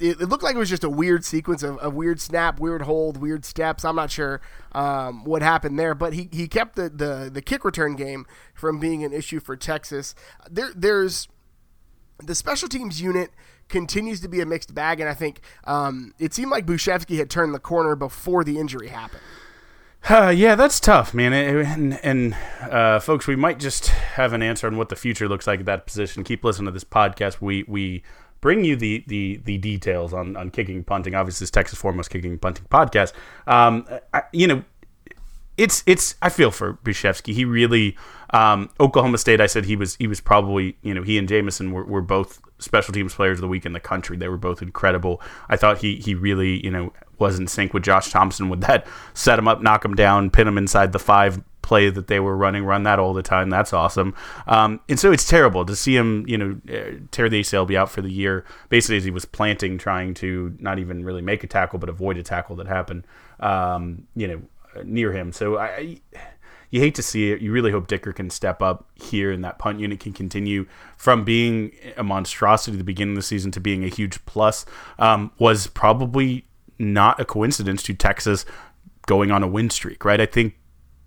[0.00, 3.16] It, looked like it was just a weird sequence of, of weird snap, weird hold,
[3.16, 3.84] weird steps.
[3.84, 7.64] I'm not sure um, what happened there, but he, he kept the, the, the kick
[7.64, 10.14] return game from being an issue for Texas.
[10.48, 11.26] There there's
[12.22, 13.30] the special teams unit
[13.68, 17.28] continues to be a mixed bag, and I think um, it seemed like Bujcevski had
[17.28, 19.22] turned the corner before the injury happened.
[20.08, 21.34] Uh, yeah, that's tough, man.
[21.34, 25.46] And, and uh, folks, we might just have an answer on what the future looks
[25.46, 26.24] like at that position.
[26.24, 27.42] Keep listening to this podcast.
[27.42, 28.02] We we
[28.40, 31.14] bring you the the, the details on, on kicking punting.
[31.14, 33.12] Obviously, it's Texas foremost kicking punting podcast.
[33.46, 34.64] Um, I, you know,
[35.58, 37.34] it's it's I feel for Bujcevski.
[37.34, 37.94] He really
[38.30, 41.72] Um, Oklahoma State, I said he was he was probably you know he and Jamison
[41.72, 44.16] were, were both special teams players of the week in the country.
[44.16, 45.20] They were both incredible.
[45.48, 48.86] I thought he he really you know was in sync with Josh Thompson with that
[49.14, 52.34] set him up, knock him down, pin him inside the five play that they were
[52.34, 53.50] running, run that all the time.
[53.50, 54.14] That's awesome.
[54.46, 57.76] Um, and so it's terrible to see him, you know, uh, tear the ACL, be
[57.76, 61.44] out for the year, basically as he was planting, trying to not even really make
[61.44, 63.06] a tackle, but avoid a tackle that happened,
[63.40, 64.42] um, you know,
[64.82, 65.30] near him.
[65.30, 66.00] So I,
[66.70, 67.40] you hate to see it.
[67.40, 71.24] You really hope Dicker can step up here and that punt unit can continue from
[71.24, 74.66] being a monstrosity at the beginning of the season to being a huge plus.
[74.98, 76.44] Um, was probably
[76.78, 78.44] not a coincidence to Texas
[79.06, 80.20] going on a win streak, right?
[80.20, 80.54] I think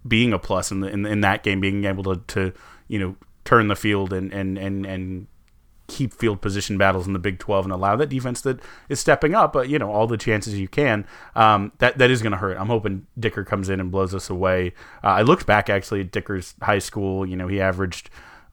[0.07, 2.53] being a plus in the in, in that game, being able to, to
[2.87, 5.27] you know turn the field and and and and
[5.91, 9.35] keep field position battles in the Big 12 and allow that defense that is stepping
[9.35, 11.05] up, but you know all the chances you can.
[11.35, 12.57] Um, that that is going to hurt.
[12.57, 14.73] I'm hoping Dicker comes in and blows us away.
[15.03, 17.25] Uh, I looked back actually at Dicker's high school.
[17.25, 18.09] You know he averaged.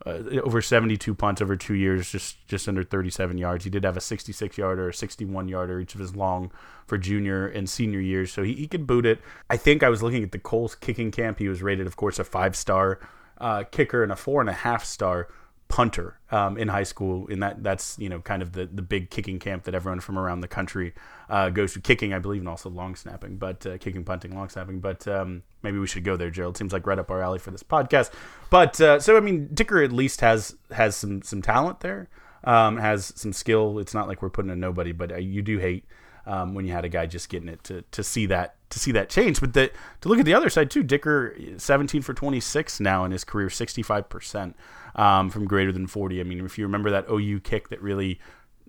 [0.07, 3.64] Uh, over 72 punts over two years, just just under 37 yards.
[3.64, 6.53] He did have a 66 yarder, a 61 yarder each of his long
[6.87, 9.20] for junior and senior years, so he, he could boot it.
[9.51, 11.40] I think I was looking at the Kohl's kicking camp.
[11.40, 13.01] He was rated, of course, a five star
[13.38, 15.27] uh, kicker and a four and a half star
[15.68, 17.26] punter um, in high school.
[17.28, 20.18] In that, that's you know kind of the the big kicking camp that everyone from
[20.18, 20.94] around the country
[21.28, 21.81] uh, goes to.
[21.81, 24.81] Kicking, I believe, and also long snapping, but uh, kicking, punting, long snapping.
[24.81, 26.57] But um, maybe we should go there, Gerald.
[26.57, 28.11] Seems like right up our alley for this podcast.
[28.50, 32.09] But uh, so I mean, Dicker at least has has some some talent there.
[32.44, 33.78] Um, has some skill.
[33.78, 35.85] It's not like we're putting a nobody, but uh, you do hate
[36.28, 38.92] um, when you had a guy just getting it to, to see that to see
[38.92, 39.40] that change.
[39.40, 43.12] But the, to look at the other side too, Dicker 17 for 26 now in
[43.12, 44.57] his career, 65 percent
[44.98, 46.20] um, from greater than 40.
[46.20, 48.20] I mean, if you remember that OU kick that really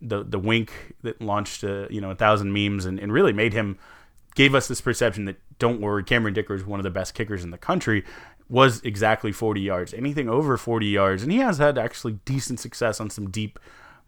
[0.02, 0.72] the the wink
[1.04, 3.78] that launched uh, you know a thousand memes and, and really made him
[4.36, 7.44] gave us this perception that don't worry, Cameron Dicker is one of the best kickers
[7.44, 8.06] in the country.
[8.48, 9.94] Was exactly 40 yards.
[9.94, 13.60] Anything over 40 yards, and he has had actually decent success on some deep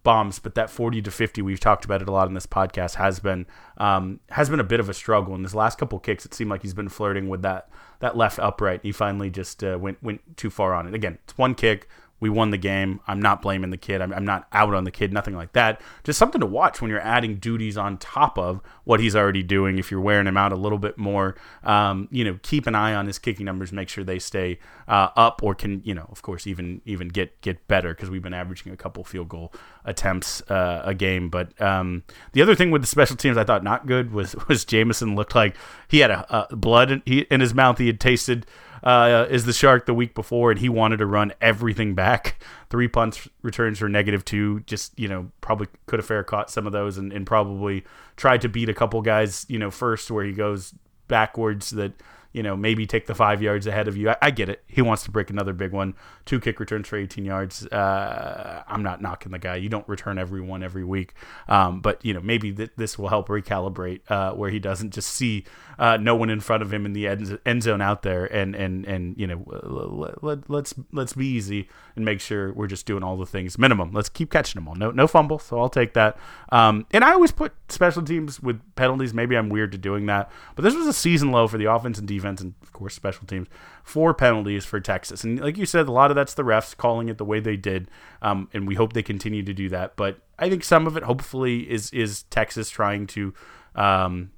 [0.03, 2.95] bombs, but that 40 to 50 we've talked about it a lot in this podcast
[2.95, 3.45] has been
[3.77, 5.35] um, has been a bit of a struggle.
[5.35, 8.39] In his last couple kicks, it seemed like he's been flirting with that that left
[8.39, 8.81] upright.
[8.83, 10.93] He finally just uh, went went too far on it.
[10.93, 11.87] Again, it's one kick,
[12.21, 13.01] we won the game.
[13.07, 13.99] I'm not blaming the kid.
[13.99, 15.81] I'm, I'm, not out on the kid, nothing like that.
[16.03, 19.79] Just something to watch when you're adding duties on top of what he's already doing.
[19.79, 22.93] If you're wearing him out a little bit more, um, you know, keep an eye
[22.93, 26.21] on his kicking numbers, make sure they stay uh, up or can, you know, of
[26.21, 29.51] course, even even get get better because we've been averaging a couple field goal
[29.83, 31.27] attempts uh, a game.
[31.29, 32.03] But um,
[32.33, 35.33] the other thing with the special teams I thought not good was was Jamison looked
[35.33, 35.55] like
[35.87, 37.79] he had a, a blood in, he, in his mouth.
[37.79, 38.45] He had tasted
[38.83, 42.43] uh, is the Shark the week before, and he wanted to run everything back.
[42.69, 44.61] Three punts returns for negative two.
[44.61, 47.83] Just you know, probably could have fair caught some of those, and, and probably
[48.15, 49.45] tried to beat a couple guys.
[49.49, 50.73] You know, first where he goes
[51.07, 51.93] backwards that
[52.33, 54.09] you know, maybe take the five yards ahead of you.
[54.09, 54.63] I, I, get it.
[54.65, 55.95] He wants to break another big one.
[56.25, 57.67] Two kick returns for 18 yards.
[57.67, 59.57] Uh, I'm not knocking the guy.
[59.57, 61.13] You don't return every one every week.
[61.49, 65.09] Um, but, you know, maybe th- this will help recalibrate uh, where he doesn't just
[65.09, 65.43] see
[65.77, 68.55] uh, no one in front of him in the end, end zone out there and,
[68.55, 71.67] and, and you know, let, let, let's, let's be easy
[71.97, 73.91] and make sure we're just doing all the things minimum.
[73.91, 74.75] Let's keep catching them all.
[74.75, 75.39] No, no fumble.
[75.39, 76.17] So I'll take that.
[76.49, 79.13] Um, and I always put special teams with penalties.
[79.13, 81.99] Maybe I'm weird to doing that, but this was a season low for the offense
[81.99, 83.47] and defense defense and of course special teams
[83.83, 85.23] four penalties for Texas.
[85.23, 87.57] And like you said, a lot of that's the refs calling it the way they
[87.57, 87.89] did,
[88.21, 89.95] um, and we hope they continue to do that.
[89.95, 93.33] But I think some of it, hopefully, is is Texas trying to
[93.75, 94.31] um,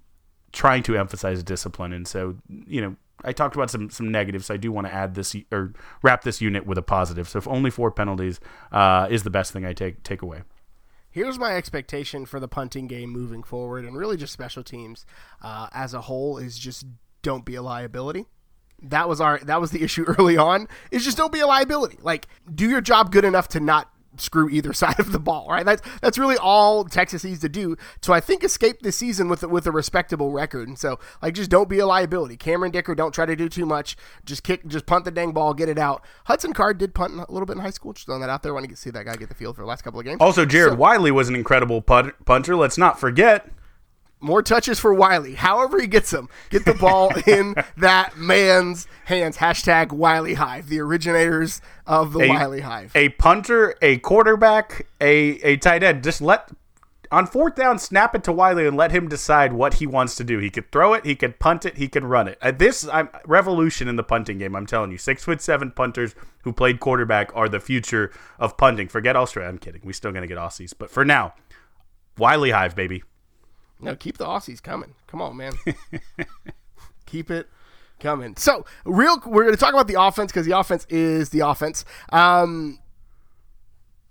[0.51, 1.93] trying to emphasize discipline.
[1.93, 2.95] And so you know.
[3.25, 4.49] I talked about some some negatives.
[4.49, 7.29] I do want to add this or wrap this unit with a positive.
[7.29, 10.41] So if only four penalties uh, is the best thing I take take away.
[11.13, 15.05] Here's my expectation for the punting game moving forward, and really just special teams
[15.43, 16.85] uh, as a whole is just
[17.23, 18.25] don't be a liability.
[18.81, 20.67] That was our that was the issue early on.
[20.91, 21.97] Is just don't be a liability.
[22.01, 25.65] Like do your job good enough to not screw either side of the ball, right?
[25.65, 29.43] That's that's really all Texas needs to do to I think escape this season with
[29.43, 30.67] with a respectable record.
[30.67, 32.37] And so like just don't be a liability.
[32.37, 33.95] Cameron Dicker, don't try to do too much.
[34.25, 36.03] Just kick, just punt the dang ball, get it out.
[36.25, 37.93] Hudson Card did punt a little bit in high school.
[37.93, 38.51] Just throwing that out there.
[38.51, 40.17] I Want to see that guy get the field for the last couple of games.
[40.21, 42.55] Also, Jared so, Wiley was an incredible punt, punter.
[42.55, 43.49] Let's not forget.
[44.23, 45.35] More touches for Wiley.
[45.35, 49.37] However he gets them, get the ball in that man's hands.
[49.37, 52.93] Hashtag Wiley Hive, the originators of the a, Wiley Hive.
[52.95, 56.03] A punter, a quarterback, a a tight end.
[56.03, 56.49] Just let
[57.13, 60.23] on fourth down, snap it to Wiley and let him decide what he wants to
[60.23, 60.39] do.
[60.39, 62.39] He could throw it, he could punt it, he can run it.
[62.41, 64.55] Uh, this I'm, revolution in the punting game.
[64.55, 68.87] I'm telling you, six foot seven punters who played quarterback are the future of punting.
[68.87, 69.49] Forget Australia.
[69.49, 69.81] I'm kidding.
[69.83, 71.33] We're still gonna get Aussies, but for now,
[72.17, 73.03] Wiley Hive, baby.
[73.79, 74.95] No, keep the Aussies coming.
[75.07, 75.53] Come on, man.
[77.05, 77.49] keep it
[77.99, 78.35] coming.
[78.37, 81.85] So, real, we're going to talk about the offense because the offense is the offense.
[82.09, 82.79] Um,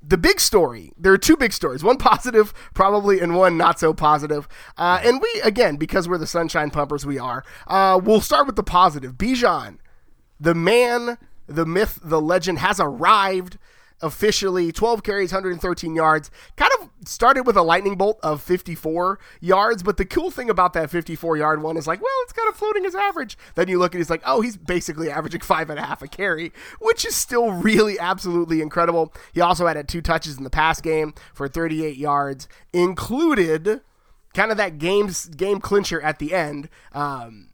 [0.04, 3.94] the big story there are two big stories one positive probably and one not so
[3.94, 8.46] positive uh, and we again because we're the sunshine pumpers we are uh, we'll start
[8.46, 9.78] with the positive bijan
[10.40, 13.58] the man the myth the legend has arrived
[14.02, 16.30] officially 12 carries 113 yards.
[16.56, 20.72] Kind of started with a lightning bolt of 54 yards but the cool thing about
[20.72, 23.36] that 54 yard one is like well it's kind of floating his average.
[23.54, 26.08] Then you look and he's like oh he's basically averaging five and a half a
[26.08, 29.12] carry which is still really absolutely incredible.
[29.32, 33.80] He also had two touches in the pass game for 38 yards included
[34.34, 37.48] kind of that game's game clincher at the end um,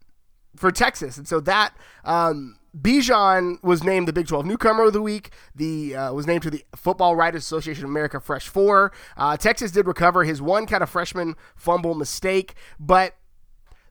[0.55, 1.17] for texas.
[1.17, 5.31] And so that um, Bijan was named the Big 12 Newcomer of the Week.
[5.55, 8.91] The uh, was named to the Football Writers Association of America Fresh Four.
[9.17, 13.15] Uh, Texas did recover his one kind of freshman fumble mistake, but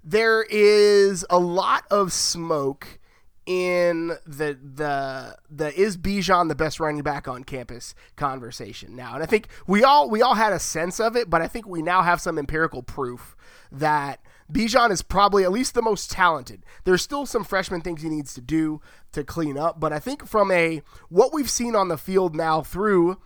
[0.04, 2.98] there is a lot of smoke
[3.46, 9.22] in the the the is Bijan the best running back on campus conversation now, and
[9.22, 11.80] I think we all we all had a sense of it, but I think we
[11.80, 13.34] now have some empirical proof
[13.72, 14.20] that
[14.52, 16.64] Bijan is probably at least the most talented.
[16.84, 18.80] There's still some freshman things he needs to do
[19.12, 22.62] to clean up, but I think from a what we've seen on the field now
[22.62, 23.18] through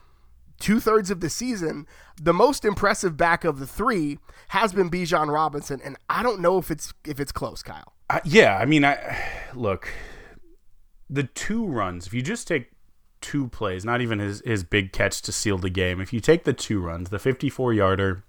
[0.58, 1.87] two thirds of the season,
[2.20, 6.58] the most impressive back of the three has been Bijan Robinson, and I don't know
[6.58, 7.92] if it's if it's close, Kyle.
[8.11, 9.18] Uh, yeah, I mean, I
[9.54, 9.88] look
[11.08, 12.06] the two runs.
[12.06, 12.70] If you just take
[13.20, 16.00] two plays, not even his his big catch to seal the game.
[16.00, 18.24] If you take the two runs, the 54 yarder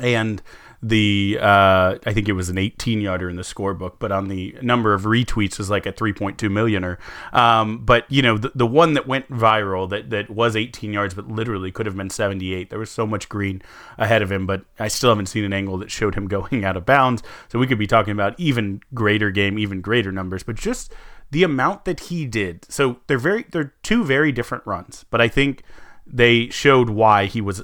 [0.00, 0.42] and
[0.82, 4.56] the uh, I think it was an 18 yarder in the scorebook, but on the
[4.62, 6.98] number of retweets was like a 3.2 millioner.
[7.32, 11.14] Um, but you know the, the one that went viral that that was 18 yards,
[11.14, 12.70] but literally could have been 78.
[12.70, 13.62] There was so much green
[13.98, 16.76] ahead of him, but I still haven't seen an angle that showed him going out
[16.76, 17.22] of bounds.
[17.48, 20.92] So we could be talking about even greater game, even greater numbers, but just
[21.30, 22.64] the amount that he did.
[22.70, 25.62] So they're very they're two very different runs, but I think
[26.06, 27.62] they showed why he was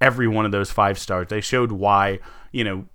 [0.00, 1.28] every one of those five stars.
[1.28, 2.20] They showed why,
[2.52, 2.86] you know,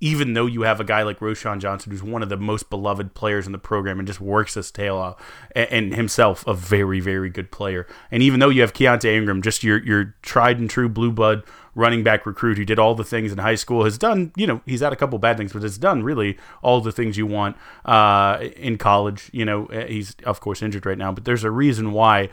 [0.00, 3.14] even though you have a guy like Roschon Johnson, who's one of the most beloved
[3.14, 5.16] players in the program and just works his tail off,
[5.54, 7.86] and, himself a very, very good player.
[8.10, 11.44] And even though you have Keaontay Ingram, just your your tried and true blue blood
[11.74, 14.60] running back recruit who did all the things in high school, has done, you know,
[14.66, 17.56] he's had a couple bad things, but has done really all the things you want
[17.86, 19.30] uh, in college.
[19.32, 22.28] You know, he's of course injured right now, but there's a reason why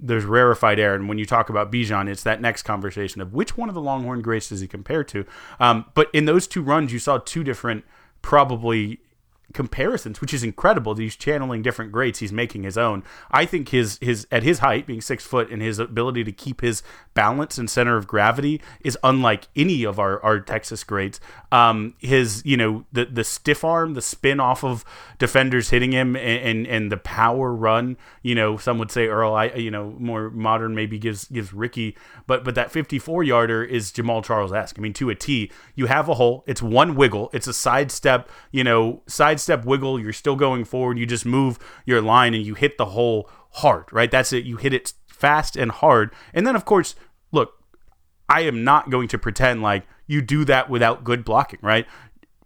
[0.00, 3.56] there's rarefied air, and when you talk about Bijan, it's that next conversation of which
[3.56, 5.24] one of the Longhorn greats does he compare to.
[5.60, 7.84] Um, but in those two runs, you saw two different,
[8.22, 9.00] probably
[9.54, 10.94] comparisons, which is incredible.
[10.96, 12.18] He's channeling different greats.
[12.18, 13.04] He's making his own.
[13.30, 16.60] I think his his at his height, being six foot, and his ability to keep
[16.60, 16.82] his
[17.14, 21.20] balance and center of gravity is unlike any of our, our Texas greats.
[21.52, 24.84] Um, his you know the the stiff arm, the spin off of
[25.18, 27.96] defenders hitting him, and, and, and the power run.
[28.22, 29.34] You know, some would say Earl.
[29.34, 33.92] I you know more modern maybe gives gives Ricky, but but that 54 yarder is
[33.92, 34.78] Jamaal Charles esque.
[34.78, 35.50] I mean to a T.
[35.76, 36.42] You have a hole.
[36.46, 37.30] It's one wiggle.
[37.32, 38.28] It's a sidestep.
[38.50, 42.44] You know side sidestep wiggle, you're still going forward, you just move your line and
[42.44, 44.10] you hit the hole hard, right?
[44.10, 44.44] That's it.
[44.44, 46.12] You hit it fast and hard.
[46.32, 46.94] And then, of course,
[47.30, 47.62] look,
[48.28, 51.86] I am not going to pretend like you do that without good blocking, right?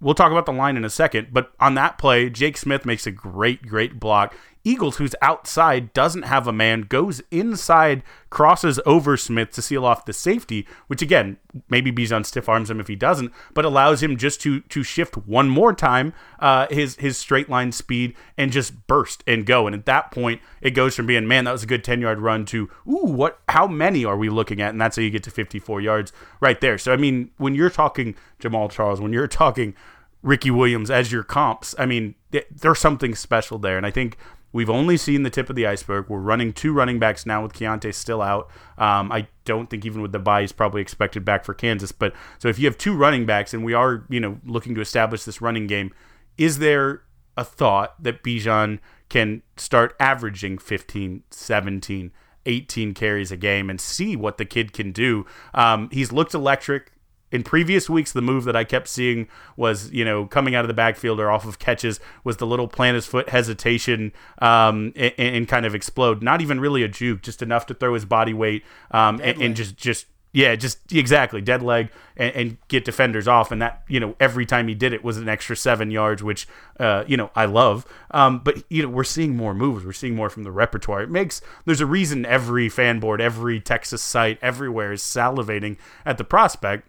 [0.00, 3.06] We'll talk about the line in a second, but on that play, Jake Smith makes
[3.06, 4.34] a great, great block.
[4.68, 10.04] Eagles, who's outside, doesn't have a man, goes inside, crosses over Smith to seal off
[10.04, 11.38] the safety, which again,
[11.70, 15.16] maybe Bijan stiff arms him if he doesn't, but allows him just to to shift
[15.16, 19.66] one more time uh, his his straight line speed and just burst and go.
[19.66, 22.20] And at that point, it goes from being man that was a good ten yard
[22.20, 24.70] run to ooh what how many are we looking at?
[24.70, 26.76] And that's how you get to fifty four yards right there.
[26.76, 29.74] So I mean, when you're talking Jamaal Charles, when you're talking
[30.22, 32.16] Ricky Williams as your comps, I mean,
[32.50, 34.18] there's something special there, and I think
[34.52, 36.08] We've only seen the tip of the iceberg.
[36.08, 38.48] We're running two running backs now with Keaontay still out.
[38.78, 41.92] Um, I don't think even with the bye he's probably expected back for Kansas.
[41.92, 44.80] But so if you have two running backs and we are you know looking to
[44.80, 45.92] establish this running game,
[46.38, 47.02] is there
[47.36, 48.78] a thought that Bijan
[49.08, 52.12] can start averaging 15, 17,
[52.46, 55.26] 18 carries a game and see what the kid can do?
[55.54, 56.92] Um, he's looked electric
[57.30, 60.68] in previous weeks, the move that I kept seeing was, you know, coming out of
[60.68, 65.12] the backfield or off of catches was the little plant his foot hesitation um, and,
[65.18, 66.22] and, kind of explode.
[66.22, 69.56] Not even really a juke, just enough to throw his body weight um, and, and,
[69.56, 73.50] just just yeah, just exactly dead leg and, and, get defenders off.
[73.50, 76.46] And that you know every time he did it was an extra seven yards, which
[76.80, 77.86] uh, you know I love.
[78.10, 79.84] Um, but you know we're seeing more moves.
[79.84, 81.02] We're seeing more from the repertoire.
[81.02, 85.76] It makes there's a reason every fan board, every Texas site, everywhere is salivating
[86.06, 86.88] at the prospect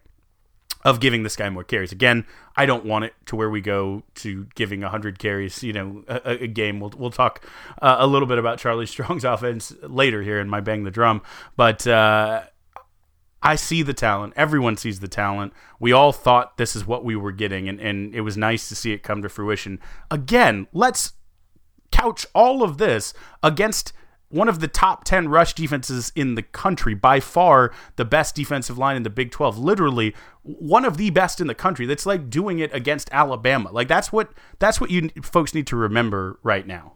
[0.85, 1.91] of giving this guy more carries.
[1.91, 2.25] Again,
[2.55, 6.43] I don't want it to where we go to giving 100 carries, you know, a,
[6.43, 6.79] a game.
[6.79, 7.45] We'll, we'll talk
[7.81, 11.21] uh, a little bit about Charlie Strong's offense later here in my Bang the Drum.
[11.57, 12.43] But uh,
[13.43, 14.33] I see the talent.
[14.35, 15.53] Everyone sees the talent.
[15.79, 18.75] We all thought this is what we were getting, and, and it was nice to
[18.75, 19.79] see it come to fruition.
[20.09, 21.13] Again, let's
[21.91, 23.13] couch all of this
[23.43, 23.93] against–
[24.29, 28.77] one of the top 10 rush defenses in the country, by far the best defensive
[28.77, 29.57] line in the Big 12.
[29.57, 31.85] Literally one of the best in the country.
[31.85, 33.71] That's like doing it against Alabama.
[33.71, 36.93] Like that's what that's what you folks need to remember right now.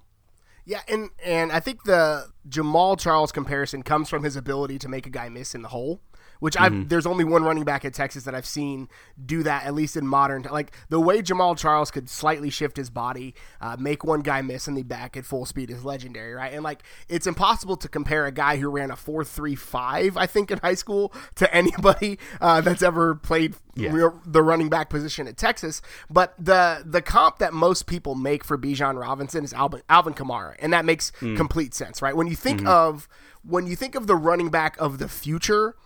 [0.65, 5.05] Yeah, and and I think the Jamaal Charles comparison comes from his ability to make
[5.05, 6.01] a guy miss in the hole
[6.43, 6.81] which mm-hmm.
[6.81, 8.89] I've there's only one running back at Texas that I've seen
[9.25, 12.89] do that at least in modern like the way Jamaal Charles could slightly shift his
[12.89, 16.51] body, uh, make one guy miss in the back at full speed is legendary, right?
[16.51, 20.25] And like it's impossible to compare a guy who ran a four three five I
[20.25, 24.09] think in high school to anybody uh, that's ever played yeah.
[24.25, 25.81] the running back position at Texas.
[26.09, 30.55] But the the comp that most people make for Bijan Robinson is Alvin, Alvin Kamara,
[30.59, 31.37] and that makes mm.
[31.37, 32.17] complete sense, right?
[32.17, 32.67] When you think mm-hmm.
[32.67, 33.07] of
[33.45, 35.77] when you think of the running back of the future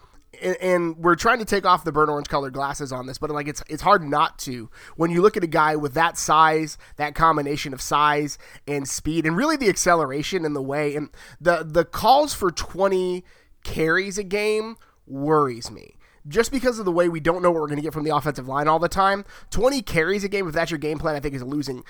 [0.42, 3.30] and, and, we're trying to take off the burnt orange colored glasses on this, but
[3.30, 4.70] like it's it's hard not to.
[4.96, 9.26] When you look at a guy with that size, that combination of size and speed,
[9.26, 11.10] and really the acceleration and the way and
[11.40, 13.24] the the calls for twenty
[13.64, 15.97] carries a game worries me
[16.28, 18.16] just because of the way we don't know what we're going to get from the
[18.16, 19.26] offensive line all the time.
[19.52, 21.84] 20 carries a game, if that's your game plan, I think is a losing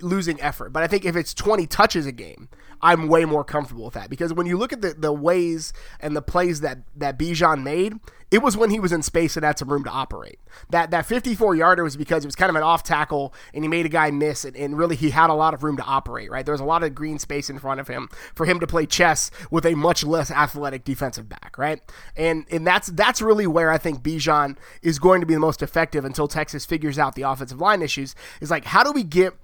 [0.00, 0.72] losing effort.
[0.72, 2.48] But I think if it's 20 touches a game,
[2.80, 6.14] I'm way more comfortable with that because when you look at the, the ways and
[6.14, 7.94] the plays that that Bijan made,
[8.30, 10.38] it was when he was in space and had some room to operate.
[10.70, 13.68] That that 54 yarder was because it was kind of an off tackle and he
[13.68, 16.30] made a guy miss and, and really he had a lot of room to operate.
[16.30, 18.66] Right, there was a lot of green space in front of him for him to
[18.66, 21.56] play chess with a much less athletic defensive back.
[21.56, 21.80] Right,
[22.16, 25.62] and and that's that's really where I think Bijan is going to be the most
[25.62, 28.14] effective until Texas figures out the offensive line issues.
[28.40, 29.34] Is like how do we get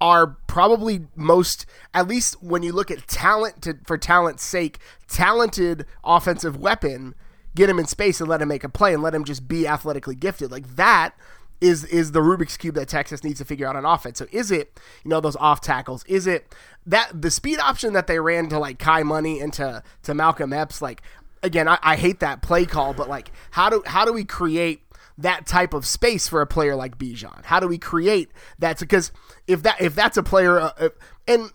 [0.00, 4.78] are probably most, at least when you look at talent to, for talent's sake,
[5.08, 7.14] talented offensive weapon,
[7.56, 9.66] get him in space and let him make a play and let him just be
[9.66, 10.52] athletically gifted.
[10.52, 11.14] Like that
[11.60, 14.18] is is the Rubik's cube that Texas needs to figure out on offense.
[14.18, 16.04] So is it, you know, those off tackles?
[16.04, 16.54] Is it
[16.86, 20.52] that the speed option that they ran to like Kai Money and to, to Malcolm
[20.52, 20.80] Epps?
[20.80, 21.02] Like
[21.42, 24.82] again, I, I hate that play call, but like how do how do we create
[25.18, 27.44] that type of space for a player like Bijan?
[27.46, 28.78] How do we create that?
[28.78, 29.12] Because
[29.46, 30.90] if that if that's a player, uh,
[31.26, 31.50] and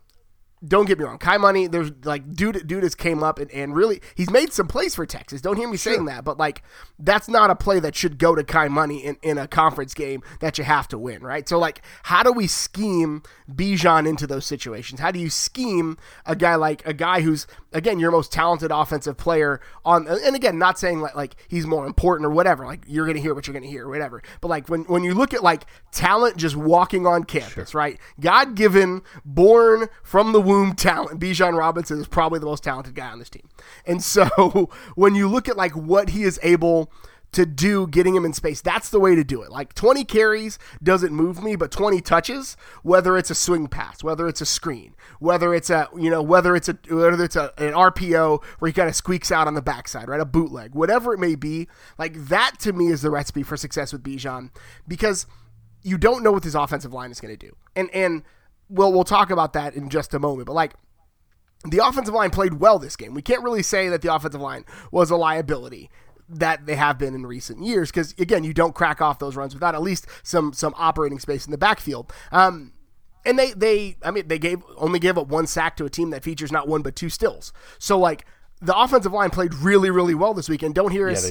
[0.65, 3.75] don't get me wrong, Kai Money, there's like dude, dude has came up and, and
[3.75, 5.41] really he's made some plays for Texas.
[5.41, 5.93] Don't hear me sure.
[5.93, 6.61] saying that, but like
[6.99, 10.21] that's not a play that should go to Kai Money in, in a conference game
[10.39, 11.49] that you have to win, right?
[11.49, 14.99] So like, how do we scheme Bijan into those situations?
[14.99, 19.17] How do you scheme a guy like a guy who's again your most talented offensive
[19.17, 20.07] player on?
[20.07, 22.65] And again, not saying like like he's more important or whatever.
[22.65, 24.21] Like you're gonna hear what you're gonna hear, whatever.
[24.41, 27.79] But like when when you look at like talent just walking on campus, sure.
[27.79, 27.99] right?
[28.19, 31.19] God given, born from the womb talent.
[31.19, 33.47] Bijan Robinson is probably the most talented guy on this team.
[33.85, 36.91] And so when you look at like what he is able
[37.31, 38.59] to do getting him in space.
[38.59, 39.51] That's the way to do it.
[39.51, 44.27] Like 20 carries doesn't move me, but 20 touches, whether it's a swing pass, whether
[44.27, 47.71] it's a screen, whether it's a you know whether it's a whether it's a, an
[47.71, 50.19] RPO where he kind of squeaks out on the backside, right?
[50.19, 51.69] A bootleg, whatever it may be.
[51.97, 54.49] Like that to me is the recipe for success with Bijan
[54.85, 55.25] because
[55.83, 57.55] you don't know what this offensive line is going to do.
[57.77, 58.23] And and
[58.71, 60.47] well, we'll talk about that in just a moment.
[60.47, 60.73] But like,
[61.63, 63.13] the offensive line played well this game.
[63.13, 65.89] We can't really say that the offensive line was a liability
[66.27, 69.53] that they have been in recent years because again, you don't crack off those runs
[69.53, 72.11] without at least some some operating space in the backfield.
[72.31, 72.73] Um,
[73.25, 76.09] and they they I mean they gave only gave up one sack to a team
[76.11, 77.51] that features not one but two stills.
[77.77, 78.25] So like
[78.61, 80.75] the offensive line played really, really well this weekend.
[80.75, 81.23] Don't hear us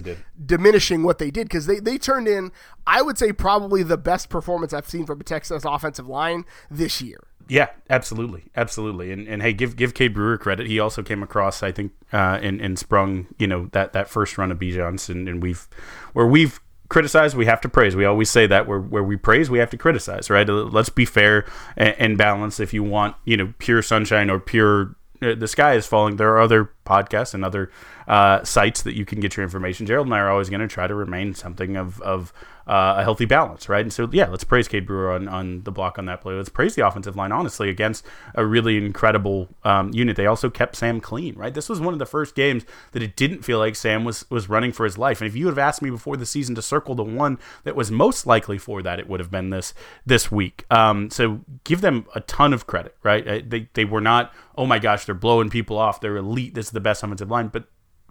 [0.45, 2.51] diminishing what they did because they, they turned in,
[2.86, 7.01] I would say, probably the best performance I've seen from a Texas offensive line this
[7.01, 7.20] year.
[7.51, 9.11] Yeah, absolutely, absolutely.
[9.11, 10.69] And and hey, give give Cade Brewer credit.
[10.69, 14.39] He also came across, I think, uh, and and sprung, you know, that that first
[14.39, 15.67] run of Bijan's, and, and we've
[16.13, 17.97] where we've criticized, we have to praise.
[17.97, 20.49] We always say that where where we praise, we have to criticize, right?
[20.49, 21.45] Let's be fair
[21.77, 22.61] and, and balanced.
[22.61, 26.17] If you want, you know, pure sunshine or pure uh, the sky is falling.
[26.17, 27.71] There are other podcasts and other
[28.09, 29.87] uh, sites that you can get your information.
[29.87, 32.33] Gerald and I are always going to try to remain something of, of
[32.71, 33.83] uh, a healthy balance, right?
[33.83, 36.35] And so, yeah, let's praise Cade Brewer on, on the block on that play.
[36.35, 38.07] Let's praise the offensive line, honestly, against
[38.37, 40.16] a really incredible um, unit.
[40.16, 41.53] They also kept Sam clean, right?
[41.53, 44.49] This was one of the first games that it didn't feel like Sam was, was
[44.49, 45.21] running for his life.
[45.21, 47.75] And if you would have asked me before the season to circle the one that
[47.75, 49.75] was most likely for that, it would have been this
[50.07, 50.64] this week.
[50.71, 53.27] Um, so give them a ton of credit, right?
[53.27, 56.01] Uh, they, they were not, oh my gosh, they're blowing people off.
[56.01, 56.55] They're elite.
[56.55, 57.49] This is the best offensive line.
[57.49, 57.64] But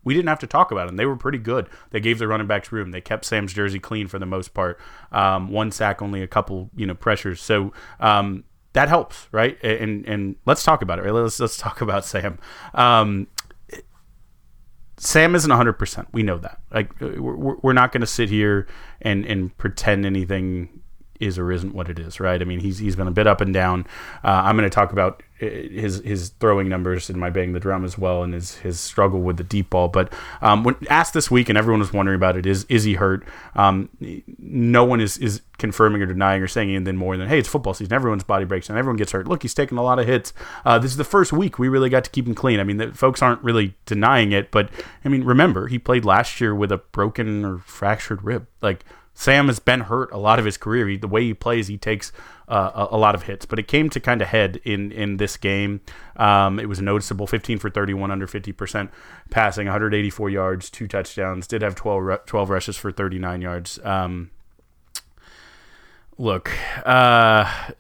[0.04, 0.96] we didn't have to talk about them.
[0.96, 1.68] They were pretty good.
[1.92, 2.92] They gave the running backs room.
[2.92, 4.80] They kept Sam's jersey clean for the most part.
[5.12, 7.42] Um, one sack, only a couple, you know, pressures.
[7.42, 8.44] So um,
[8.74, 9.62] that helps, right?
[9.64, 11.04] And and let's talk about it.
[11.04, 11.14] Right?
[11.14, 12.40] Let's let's talk about Sam.
[12.74, 13.28] Um,
[14.98, 16.08] Sam isn't 100%.
[16.12, 16.60] We know that.
[16.74, 18.68] Like we're, we're not going to sit here
[19.02, 20.82] and and pretend anything
[21.20, 22.42] is or isn't what it is, right?
[22.42, 23.86] I mean, he's he's been a bit up and down.
[24.24, 27.60] Uh, I'm going to talk about uh, his his throwing numbers in my bang the
[27.60, 29.88] drum as well, and his his struggle with the deep ball.
[29.88, 30.12] But
[30.42, 33.24] um, when asked this week, and everyone was wondering about it, is is he hurt?
[33.56, 33.90] Um,
[34.38, 37.74] no one is is confirming or denying or saying anything more than hey, it's football
[37.74, 37.94] season.
[37.94, 39.28] Everyone's body breaks and everyone gets hurt.
[39.28, 40.34] Look, he's taking a lot of hits.
[40.66, 42.60] Uh, this is the first week we really got to keep him clean.
[42.60, 44.70] I mean, the, folks aren't really denying it, but
[45.06, 48.84] I mean, remember he played last year with a broken or fractured rib, like
[49.14, 50.88] Sam has been hurt a lot of his career.
[50.88, 52.12] He, the way he plays, he takes
[52.48, 55.18] uh, a, a, lot of hits, but it came to kind of head in in
[55.18, 55.82] this game.
[56.16, 58.92] Um, it was noticeable: 15 for 31, under 50 percent
[59.30, 61.48] passing, 184 yards, two touchdowns.
[61.48, 63.80] Did have 12, 12 rushes for 39 yards.
[63.84, 64.32] Um,
[66.18, 66.52] look,
[66.86, 67.72] uh,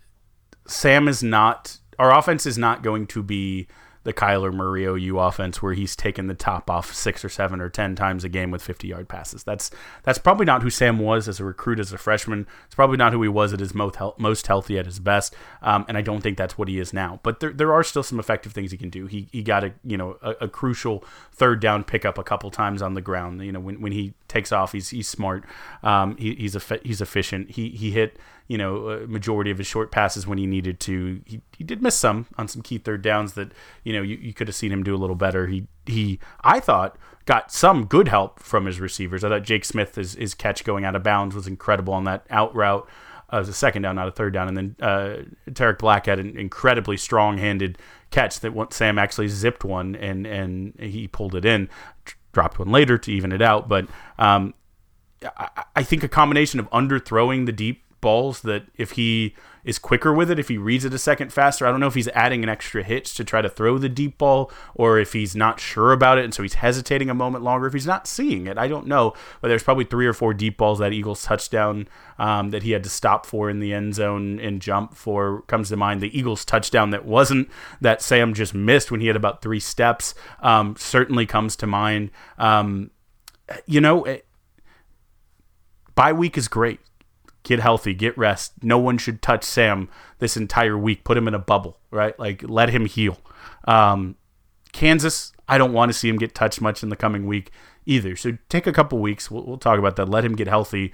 [0.67, 1.77] Sam is not.
[1.97, 3.67] Our offense is not going to be
[4.03, 7.69] the Kyler Murray OU offense where he's taken the top off six or seven or
[7.69, 9.43] ten times a game with 50 yard passes.
[9.43, 9.71] That's
[10.03, 12.47] that's probably not who Sam was as a recruit as a freshman.
[12.65, 15.35] It's probably not who he was at his most most healthy at his best.
[15.61, 17.19] Um, and I don't think that's what he is now.
[17.23, 19.05] But there, there are still some effective things he can do.
[19.07, 22.81] He he got a you know a, a crucial third down pickup a couple times
[22.81, 23.43] on the ground.
[23.43, 25.43] You know when, when he takes off, he's he's smart.
[25.83, 27.51] Um, he, he's a he's efficient.
[27.51, 28.17] He he hit
[28.49, 31.21] you know, majority of his short passes when he needed to.
[31.25, 33.51] He, he did miss some on some key third downs that,
[33.83, 35.45] you know, you, you could have seen him do a little better.
[35.45, 39.23] He, he, I thought, got some good help from his receivers.
[39.23, 42.25] I thought Jake Smith, his, his catch going out of bounds was incredible on that
[42.31, 42.89] out route.
[43.31, 44.47] Uh, it was a second down, not a third down.
[44.47, 47.77] And then uh, Tarik Black had an incredibly strong handed
[48.09, 51.69] catch that Sam actually zipped one and, and he pulled it in,
[52.33, 53.69] dropped one later to even it out.
[53.69, 53.87] But
[54.17, 54.55] um,
[55.75, 60.31] I think a combination of underthrowing the deep balls that if he is quicker with
[60.31, 62.49] it, if he reads it a second faster, I don't know if he's adding an
[62.49, 66.17] extra hitch to try to throw the deep ball or if he's not sure about
[66.17, 67.67] it and so he's hesitating a moment longer.
[67.67, 69.13] If he's not seeing it, I don't know.
[69.41, 71.87] But there's probably three or four deep balls that Eagles touchdown
[72.17, 75.69] um, that he had to stop for in the end zone and jump for comes
[75.69, 76.01] to mind.
[76.01, 77.49] The Eagles touchdown that wasn't
[77.81, 82.11] that Sam just missed when he had about three steps um, certainly comes to mind.
[82.37, 82.91] Um,
[83.65, 84.25] you know, it,
[85.95, 86.79] bye week is great
[87.49, 88.53] get healthy, get rest.
[88.61, 89.89] No one should touch Sam
[90.19, 91.03] this entire week.
[91.03, 92.17] Put him in a bubble, right?
[92.19, 93.17] Like let him heal.
[93.65, 94.15] Um,
[94.71, 97.49] Kansas, I don't want to see him get touched much in the coming week
[97.87, 98.15] either.
[98.15, 99.31] So take a couple weeks.
[99.31, 100.07] We'll, we'll talk about that.
[100.07, 100.93] Let him get healthy.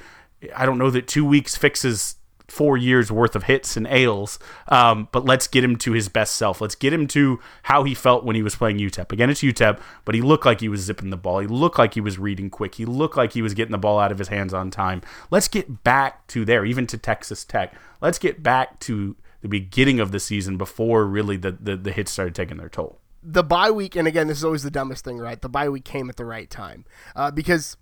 [0.55, 2.15] I don't know that two weeks fixes
[2.47, 4.39] four years worth of hits and ails.
[4.67, 6.61] Um, but let's get him to his best self.
[6.61, 9.11] Let's get him to how he felt when he was playing UTEP.
[9.11, 11.39] Again, it's UTEP, but he looked like he was zipping the ball.
[11.39, 12.75] He looked like he was reading quick.
[12.75, 15.01] He looked like he was getting the ball out of his hands on time.
[15.31, 17.73] Let's get back to there, even to Texas Tech.
[18.01, 22.11] Let's get back to the beginning of the season before really the, the, the hits
[22.11, 22.99] started taking their toll.
[23.21, 25.41] The bye week, and again, this is always the dumbest thing, right?
[25.41, 26.85] The bye week came at the right time
[27.15, 27.75] uh, because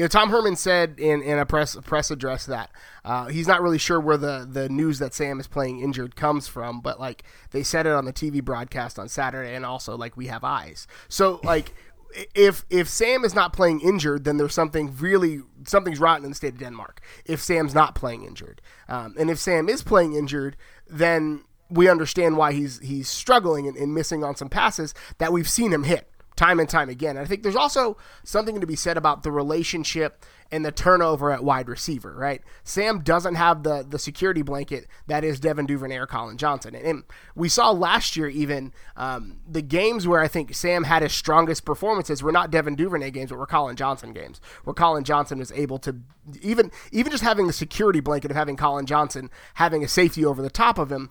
[0.00, 2.70] you know, Tom Herman said in, in a press press address that
[3.04, 6.48] uh, he's not really sure where the, the news that Sam is playing injured comes
[6.48, 10.16] from, but like they said it on the TV broadcast on Saturday, and also like
[10.16, 10.86] we have eyes.
[11.10, 11.74] So like
[12.34, 16.34] if if Sam is not playing injured, then there's something really something's rotten in the
[16.34, 17.02] state of Denmark.
[17.26, 20.56] If Sam's not playing injured, um, and if Sam is playing injured,
[20.88, 25.46] then we understand why he's he's struggling and, and missing on some passes that we've
[25.46, 26.10] seen him hit
[26.40, 27.16] time and time again.
[27.16, 31.30] And I think there's also something to be said about the relationship and the turnover
[31.30, 32.42] at wide receiver, right?
[32.64, 36.74] Sam doesn't have the the security blanket that is Devin Duvernay or Collin Johnson.
[36.74, 41.02] And, and we saw last year even um, the games where I think Sam had
[41.02, 45.04] his strongest performances were not Devin Duvernay games, but were Collin Johnson games, where Collin
[45.04, 45.96] Johnson was able to
[46.42, 50.42] even even just having the security blanket of having Collin Johnson having a safety over
[50.42, 51.10] the top of him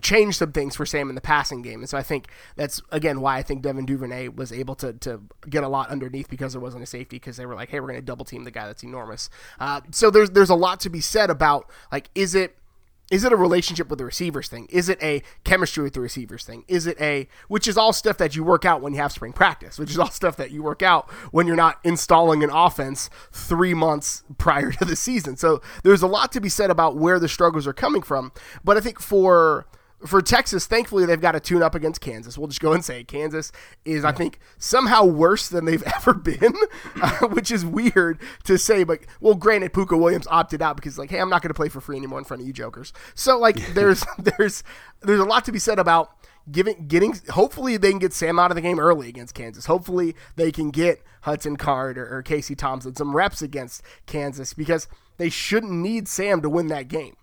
[0.00, 1.80] changed some things for Sam in the passing game.
[1.80, 5.22] And so I think that's again why I think Devin Duvernay was able to to
[5.48, 7.88] get a lot underneath because there wasn't a safety because they were like, hey, we're
[7.88, 9.30] going to double team the guy that's enormous.
[9.58, 12.56] Uh, so there's there's a lot to be said about like is it
[13.10, 14.68] is it a relationship with the receivers thing?
[14.70, 16.64] Is it a chemistry with the receivers thing?
[16.68, 19.32] Is it a which is all stuff that you work out when you have spring
[19.32, 23.10] practice, which is all stuff that you work out when you're not installing an offense
[23.32, 25.36] 3 months prior to the season.
[25.36, 28.32] So there's a lot to be said about where the struggles are coming from,
[28.62, 29.66] but I think for
[30.06, 32.38] for Texas, thankfully they've got to tune up against Kansas.
[32.38, 33.52] We'll just go and say Kansas
[33.84, 36.54] is, I think, somehow worse than they've ever been,
[37.00, 38.84] uh, which is weird to say.
[38.84, 41.68] But well, granted, Pooka Williams opted out because like, hey, I'm not going to play
[41.68, 42.92] for free anymore in front of you jokers.
[43.14, 44.62] So like, there's there's
[45.02, 46.10] there's a lot to be said about
[46.50, 49.66] giving getting hopefully they can get Sam out of the game early against Kansas.
[49.66, 54.88] Hopefully they can get Hudson Card or, or Casey Thompson some reps against Kansas because
[55.18, 57.16] they shouldn't need Sam to win that game.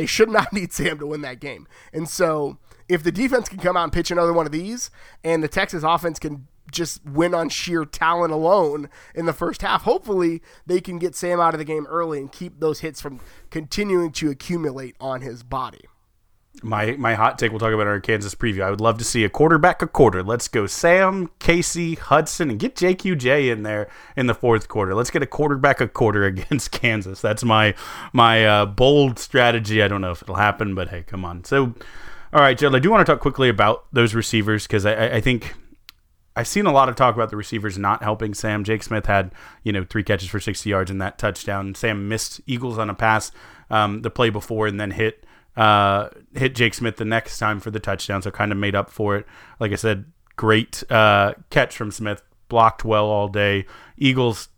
[0.00, 1.68] They should not need Sam to win that game.
[1.92, 2.56] And so
[2.88, 4.90] if the defense can come out and pitch another one of these
[5.22, 9.82] and the Texas offense can just win on sheer talent alone in the first half.
[9.82, 13.20] Hopefully, they can get Sam out of the game early and keep those hits from
[13.50, 15.84] continuing to accumulate on his body.
[16.62, 17.52] My my hot take.
[17.52, 18.62] We'll talk about our Kansas preview.
[18.62, 20.22] I would love to see a quarterback a quarter.
[20.22, 24.94] Let's go Sam, Casey, Hudson, and get JQJ in there in the fourth quarter.
[24.94, 27.20] Let's get a quarterback a quarter against Kansas.
[27.20, 27.74] That's my
[28.12, 29.82] my uh, bold strategy.
[29.82, 31.44] I don't know if it'll happen, but hey, come on.
[31.44, 31.74] So,
[32.32, 32.74] all right, Jill.
[32.74, 35.54] I do want to talk quickly about those receivers because I, I think
[36.36, 38.64] I've seen a lot of talk about the receivers not helping Sam.
[38.64, 39.32] Jake Smith had,
[39.62, 41.74] you know, three catches for 60 yards in that touchdown.
[41.74, 43.32] Sam missed Eagles on a pass
[43.68, 45.24] um, the play before and then hit
[45.60, 48.88] uh, hit Jake Smith the next time for the touchdown, so kind of made up
[48.88, 49.26] for it.
[49.58, 50.06] Like I said,
[50.36, 53.66] great uh, catch from Smith, blocked well all day.
[53.98, 54.48] Eagles,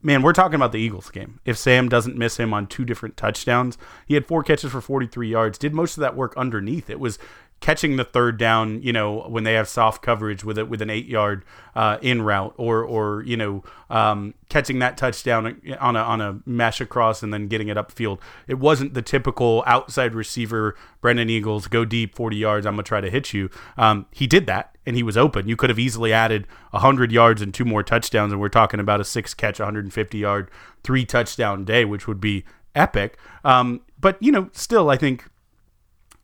[0.00, 1.38] man, we're talking about the Eagles game.
[1.44, 3.76] If Sam doesn't miss him on two different touchdowns,
[4.06, 6.88] he had four catches for 43 yards, did most of that work underneath.
[6.88, 7.18] It was
[7.62, 10.90] catching the third down, you know, when they have soft coverage with it with an
[10.90, 11.44] eight yard
[11.74, 16.40] uh, in route, or or you know, um, catching that touchdown on a on a
[16.44, 18.18] mesh across and then getting it upfield.
[18.46, 22.66] It wasn't the typical outside receiver, Brennan Eagles, go deep forty yards.
[22.66, 23.48] I'm gonna try to hit you.
[23.78, 25.48] Um, he did that and he was open.
[25.48, 29.00] You could have easily added hundred yards and two more touchdowns, and we're talking about
[29.00, 30.50] a six catch, 150 yard,
[30.82, 32.44] three touchdown day, which would be
[32.74, 33.16] epic.
[33.44, 35.24] Um, but you know, still, I think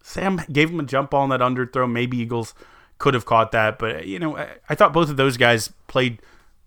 [0.08, 1.90] Sam gave him a jump ball on that underthrow.
[1.90, 2.54] Maybe Eagles
[2.96, 6.22] could have caught that, but you know, I, I, thought both of those guys played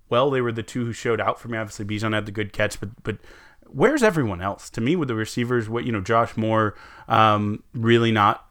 [0.10, 0.30] well.
[0.30, 1.58] They were the two who showed out for me.
[1.58, 3.18] Obviously, Bijan had the good catch, but but
[3.66, 4.70] where's everyone else?
[4.70, 6.76] To me, with the receivers, what you know, Josh Moore
[7.08, 8.48] um, really not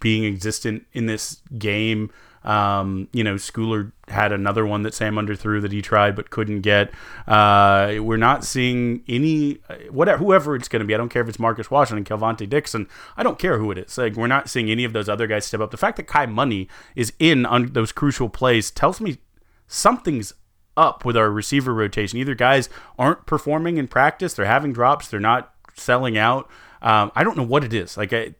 [0.00, 2.10] being existent in this game.
[2.48, 6.62] Um, you know, Schooler had another one that Sam underthrew that he tried but couldn't
[6.62, 6.90] get.
[7.26, 9.58] Uh, we're not seeing any
[9.90, 10.94] whatever whoever it's going to be.
[10.94, 12.88] I don't care if it's Marcus Washington, Kelvontay Dixon.
[13.18, 13.98] I don't care who it is.
[13.98, 15.70] Like we're not seeing any of those other guys step up.
[15.70, 19.18] The fact that Kai Money is in on those crucial plays tells me
[19.66, 20.32] something's
[20.74, 22.18] up with our receiver rotation.
[22.18, 26.48] Either guys aren't performing in practice, they're having drops, they're not selling out.
[26.80, 27.98] Um, I don't know what it is.
[27.98, 28.34] Like I,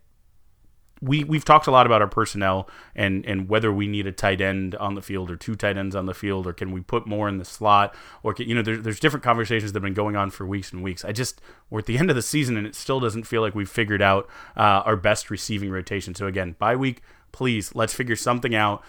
[1.01, 4.40] we we've talked a lot about our personnel and and whether we need a tight
[4.40, 7.07] end on the field or two tight ends on the field or can we put
[7.07, 9.94] more in the slot or can, you know there's there's different conversations that have been
[9.94, 11.05] going on for weeks and weeks.
[11.05, 11.40] I just
[11.70, 14.03] we're at the end of the season and it still doesn't feel like we've figured
[14.03, 16.14] out uh, our best receiving rotation.
[16.14, 18.82] So again, bye week, please let's figure something out.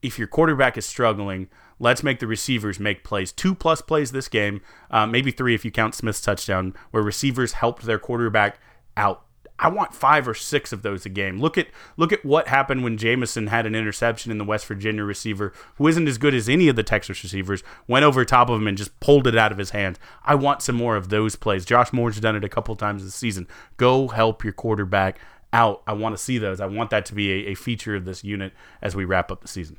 [0.00, 1.48] If your quarterback is struggling,
[1.80, 3.32] let's make the receivers make plays.
[3.32, 4.60] Two plus plays this game,
[4.92, 8.60] uh, maybe three if you count Smith's touchdown, where receivers helped their quarterback
[8.96, 9.24] out
[9.58, 11.40] I want five or six of those a game.
[11.40, 15.02] Look at look at what happened when Jamison had an interception in the West Virginia
[15.02, 18.60] receiver, who isn't as good as any of the Texas receivers, went over top of
[18.60, 19.98] him and just pulled it out of his hands.
[20.24, 21.64] I want some more of those plays.
[21.64, 23.48] Josh Moore's done it a couple times this season.
[23.76, 25.18] Go help your quarterback
[25.52, 25.82] out.
[25.86, 26.60] I want to see those.
[26.60, 29.40] I want that to be a, a feature of this unit as we wrap up
[29.40, 29.76] the season.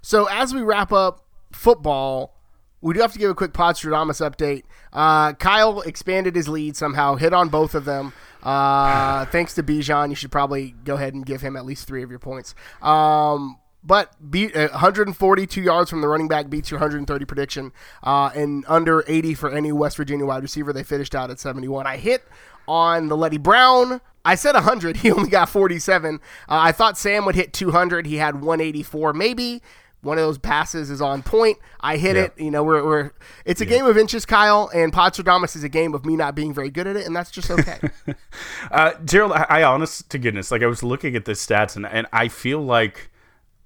[0.00, 2.34] So as we wrap up football,
[2.80, 4.64] we do have to give a quick Podstradamus update.
[4.92, 8.12] Uh, Kyle expanded his lead somehow, hit on both of them.
[8.42, 12.02] Uh, thanks to Bijan, you should probably go ahead and give him at least three
[12.02, 12.54] of your points.
[12.80, 17.72] Um, but beat, uh, 142 yards from the running back beats your 130 prediction,
[18.02, 20.72] uh, and under 80 for any West Virginia wide receiver.
[20.72, 21.86] They finished out at 71.
[21.86, 22.24] I hit
[22.68, 24.00] on the Leddie Brown.
[24.24, 24.96] I said 100.
[25.02, 26.16] He only got 47.
[26.16, 26.18] Uh,
[26.48, 28.06] I thought Sam would hit 200.
[28.06, 29.12] He had 184.
[29.12, 29.62] Maybe
[30.02, 31.58] one of those passes is on point.
[31.80, 32.32] I hit it.
[32.36, 33.10] You know, we're, we're
[33.44, 36.52] it's a game of inches, Kyle, and Podstradamus is a game of me not being
[36.52, 37.78] very good at it, and that's just okay.
[38.70, 41.86] uh, Gerald, I, I honest to goodness, like I was looking at the stats, and
[41.86, 43.10] and I feel like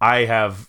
[0.00, 0.68] I have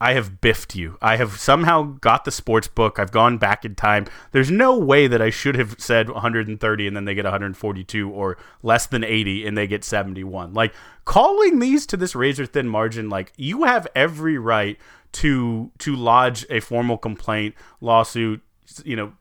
[0.00, 0.96] I have biffed you.
[1.02, 2.98] I have somehow got the sports book.
[2.98, 4.06] I've gone back in time.
[4.32, 8.38] There's no way that I should have said 130 and then they get 142 or
[8.62, 10.54] less than 80 and they get 71.
[10.54, 10.72] Like
[11.04, 14.78] calling these to this razor thin margin, like you have every right
[15.12, 18.40] to to lodge a formal complaint, lawsuit,
[18.84, 19.12] you know,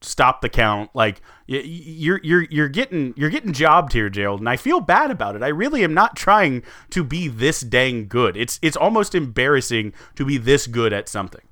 [0.00, 0.90] stop the count.
[0.94, 5.36] Like you're you're you're getting you're getting jobbed here, Gerald, and I feel bad about
[5.36, 5.42] it.
[5.42, 8.36] I really am not trying to be this dang good.
[8.36, 11.42] It's it's almost embarrassing to be this good at something.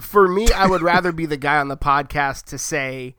[0.00, 3.14] For me, I would rather be the guy on the podcast to say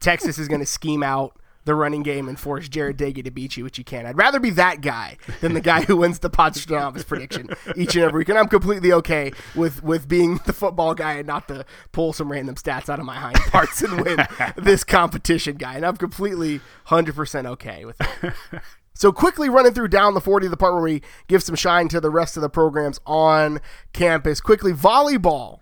[0.00, 3.56] Texas is going to scheme out the running game and force Jarret Doege to beat
[3.56, 4.06] you, which you can't.
[4.06, 8.04] I'd rather be that guy than the guy who wins the Podstradamus prediction each and
[8.04, 8.28] every week.
[8.30, 12.30] And I'm completely okay with, with being the football guy and not to pull some
[12.32, 15.74] random stats out of my hind parts and win this competition guy.
[15.74, 18.34] And I'm completely 100% okay with that.
[18.94, 22.00] So quickly running through down the 40, the part where we give some shine to
[22.00, 23.60] the rest of the programs on
[23.92, 24.40] campus.
[24.40, 25.58] Quickly, volleyball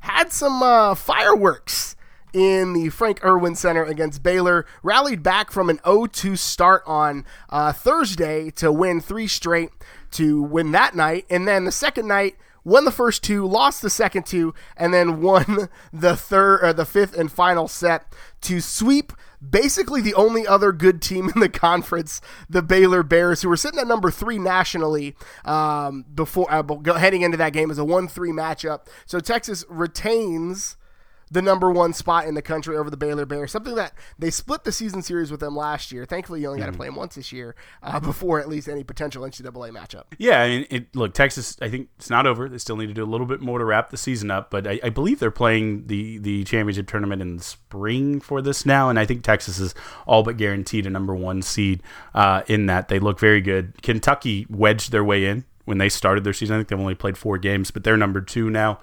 [0.00, 1.94] had some uh, fireworks
[2.34, 4.66] in the Frank Erwin Center against Baylor.
[4.82, 9.70] Rallied back from an 0-2 start on uh, Thursday to win three straight
[10.12, 13.90] to win that night, and then the second night won the first two, lost the
[13.90, 18.12] second two, and then won the third or the fifth and final set
[18.42, 19.12] to sweep
[19.50, 23.78] basically the only other good team in the conference, the Baylor Bears, who were sitting
[23.78, 25.14] at number three nationally
[25.44, 26.62] um, before uh,
[26.94, 28.86] heading into that game as a one-three matchup.
[29.06, 30.76] So Texas retains
[31.34, 33.50] the number one spot in the country over the Baylor Bears.
[33.50, 36.06] Something that they split the season series with them last year.
[36.06, 36.78] Thankfully, you only got to mm-hmm.
[36.78, 40.04] play them once this year uh, before at least any potential NCAA matchup.
[40.16, 41.56] Yeah, I mean, it, look, Texas.
[41.60, 42.48] I think it's not over.
[42.48, 44.50] They still need to do a little bit more to wrap the season up.
[44.50, 48.64] But I, I believe they're playing the the championship tournament in the spring for this
[48.64, 49.74] now, and I think Texas is
[50.06, 51.82] all but guaranteed a number one seed
[52.14, 52.86] uh, in that.
[52.86, 53.82] They look very good.
[53.82, 56.54] Kentucky wedged their way in when they started their season.
[56.54, 58.78] I think they've only played four games, but they're number two now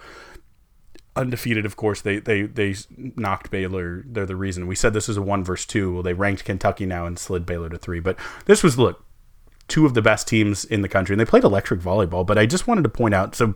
[1.16, 1.66] undefeated.
[1.66, 2.76] Of course, they they they
[3.16, 4.04] knocked Baylor.
[4.06, 4.68] They're the reason.
[4.68, 5.94] We said this was a one versus two.
[5.94, 8.00] Well, they ranked Kentucky now and slid Baylor to three.
[8.00, 9.04] But this was look
[9.68, 12.26] two of the best teams in the country, and they played electric volleyball.
[12.26, 13.54] But I just wanted to point out so.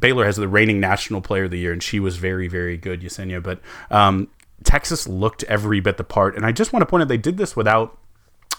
[0.00, 3.00] Baylor has the reigning national player of the year, and she was very, very good,
[3.00, 3.40] Yossiana.
[3.40, 3.60] But
[3.92, 4.28] um,
[4.64, 7.36] Texas looked every bit the part, and I just want to point out they did
[7.36, 7.96] this without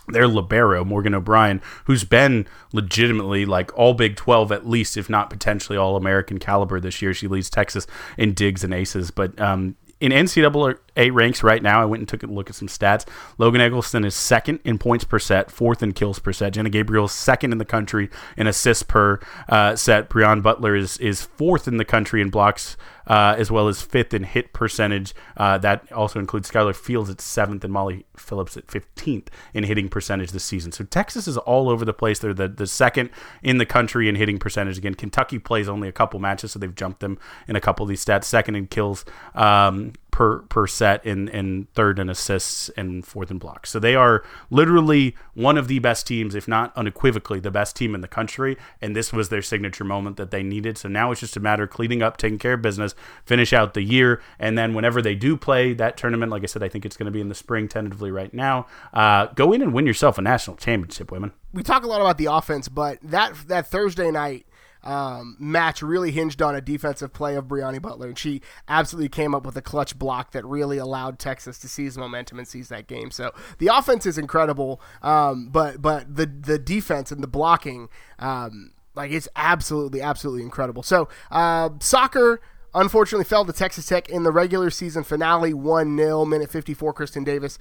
[0.07, 5.29] their libero Morgan O'Brien, who's been legitimately like all Big Twelve at least, if not
[5.29, 7.13] potentially all American caliber this year.
[7.13, 7.87] She leads Texas
[8.17, 12.23] in digs and aces, but um, in NCAA ranks right now, I went and took
[12.23, 13.05] a look at some stats.
[13.37, 16.53] Logan Eggleston is second in points per set, fourth in kills per set.
[16.53, 19.19] Jhenna Gabriel is second in the country in assists per
[19.49, 20.09] uh, set.
[20.09, 22.77] Brionne Butler is is fourth in the country in blocks
[23.07, 25.13] uh, as well as fifth in hit percentage.
[25.37, 29.89] Uh, that also includes Skylar Fields at seventh and Molly Phillips at 15th in hitting
[29.89, 30.71] percentage this season.
[30.71, 32.19] So Texas is all over the place.
[32.19, 33.09] They're the, the second
[33.43, 34.77] in the country in hitting percentage.
[34.77, 37.89] Again, Kentucky plays only a couple matches, so they've jumped them in a couple of
[37.89, 38.25] these stats.
[38.25, 39.05] Second in kills.
[39.33, 43.69] Um, per per set in in third in assists and fourth in blocks.
[43.69, 47.93] So they are literally one of the best teams, if not unequivocally the best team
[47.93, 48.55] in the country.
[48.81, 50.77] And this was their signature moment that they needed.
[50.77, 52.95] So now it's just a matter of cleaning up, taking care of business,
[53.25, 56.63] finish out the year, and then whenever they do play that tournament, like I said,
[56.63, 58.67] I think it's going to be in the spring tentatively right now.
[58.93, 61.33] Uh, go in and win yourself a national championship, women.
[61.51, 64.45] We talk a lot about the offense, but that that Thursday night
[64.85, 69.33] um, match really hinged on a defensive play of Brionne Butler, and she absolutely came
[69.33, 72.87] up with a clutch block that really allowed Texas to seize momentum and seize that
[72.87, 73.11] game.
[73.11, 77.89] So the offense is incredible, um, but but the the defense and the blocking.
[78.19, 80.81] Um, like it's absolutely, absolutely incredible.
[80.81, 82.39] So, uh, soccer
[82.75, 86.25] unfortunately fell to Texas Tech in the regular season finale 1 0.
[86.25, 87.57] Minute 54, Kristen Davis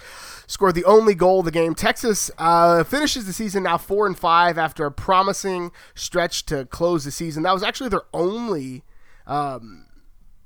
[0.47, 1.75] scored the only goal of the game.
[1.75, 7.05] Texas uh, finishes the season now 4 and 5 after a promising stretch to close
[7.05, 7.45] the season.
[7.45, 8.85] That was actually their only.
[9.27, 9.87] Um,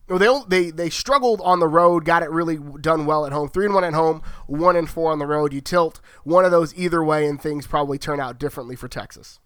[0.07, 3.49] they, they they struggled on the road, got it really done well at home.
[3.49, 5.53] Three and one at home, one and four on the road.
[5.53, 9.39] You tilt one of those either way, and things probably turn out differently for Texas.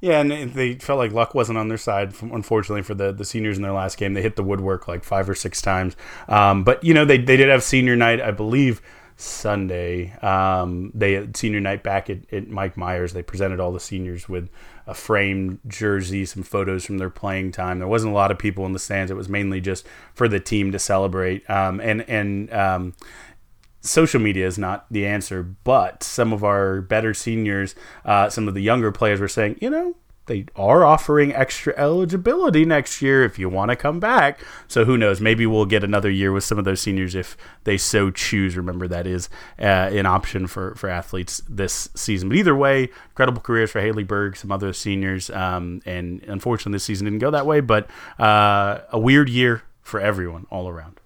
[0.00, 2.14] Yeah, and they felt like luck wasn't on their side.
[2.20, 5.28] Unfortunately for the, the seniors in their last game, they hit the woodwork like five
[5.28, 5.96] or six times.
[6.28, 8.82] Um, but you know they they did have senior night, I believe.
[9.18, 13.14] Sunday, um, they had senior night back at, at Mike Myers.
[13.14, 14.50] They presented all the seniors with
[14.86, 17.78] a framed jersey, some photos from their playing time.
[17.78, 19.10] There wasn't a lot of people in the stands.
[19.10, 21.48] It was mainly just for the team to celebrate.
[21.48, 22.94] Um, and and um,
[23.86, 27.74] social media is not the answer, but some of our better seniors,
[28.04, 29.94] uh, some of the younger players were saying, you know,
[30.26, 34.40] they are offering extra eligibility next year if you want to come back.
[34.66, 35.20] So who knows?
[35.20, 38.56] Maybe we'll get another year with some of those seniors if they so choose.
[38.56, 39.28] Remember that is
[39.58, 42.28] uh, an option for for athletes this season.
[42.28, 46.84] But either way, incredible careers for Haley Berg, some other seniors, um, and unfortunately this
[46.84, 47.60] season didn't go that way.
[47.60, 51.00] But uh, a weird year for everyone all around.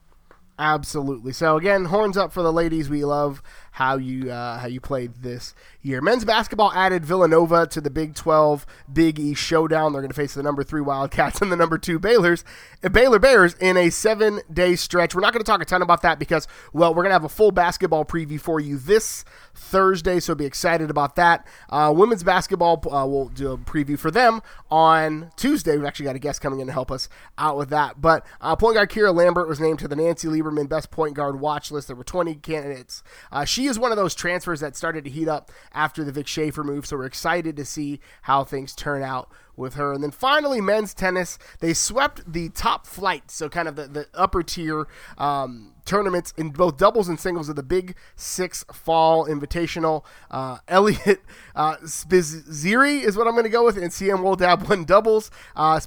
[0.61, 1.33] Absolutely.
[1.33, 2.91] So again, horns up for the ladies.
[2.91, 3.43] We love
[3.73, 6.01] how you uh, how you played this year.
[6.01, 9.93] Men's basketball added Villanova to the Big 12 Big East showdown.
[9.93, 12.45] They're going to face the number three Wildcats and the number two Baylor's
[12.93, 15.15] Baylor Bears in a seven day stretch.
[15.15, 17.25] We're not going to talk a ton about that because well, we're going to have
[17.25, 21.47] a full basketball preview for you this Thursday, so be excited about that.
[21.69, 24.41] Uh, women's basketball, uh, we'll do a preview for them
[24.71, 25.77] on Tuesday.
[25.77, 27.09] We've actually got a guest coming in to help us
[27.39, 28.01] out with that.
[28.01, 31.41] But uh, point guard Kyra Lambert was named to the Nancy Lieberman Best Point Guard
[31.41, 31.89] watch list.
[31.89, 33.03] There were 20 candidates.
[33.31, 36.27] Uh, she is one of those transfers that started to heat up after the Vic
[36.27, 39.93] Schaefer move, so we're excited to see how things turn out with her.
[39.93, 41.39] And then finally, men's tennis.
[41.59, 44.89] They swept the top flight, so kind of the, the upper tier
[45.19, 50.05] um, tournaments in both doubles and singles of the Big Six Fall Invitational.
[50.31, 51.21] Uh, Elliot
[51.55, 55.31] uh, is what I'm going to go with, and Siem Woldeab won doubles.
[55.55, 55.79] Uh,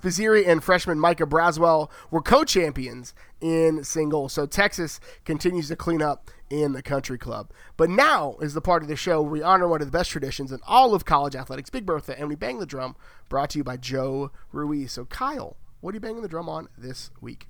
[0.46, 4.34] and freshman Micah Braswell were co-champions in singles.
[4.34, 6.30] So Texas continues to clean up
[6.62, 7.50] in the country club.
[7.78, 10.12] But now is the part of the show where we honor one of the best
[10.12, 12.96] traditions in all of college athletics, Big Bertha, and we bang the drum,
[13.30, 14.92] brought to you by Joe Ruiz.
[14.92, 17.48] So, Kyle, what are you banging the drum on this week?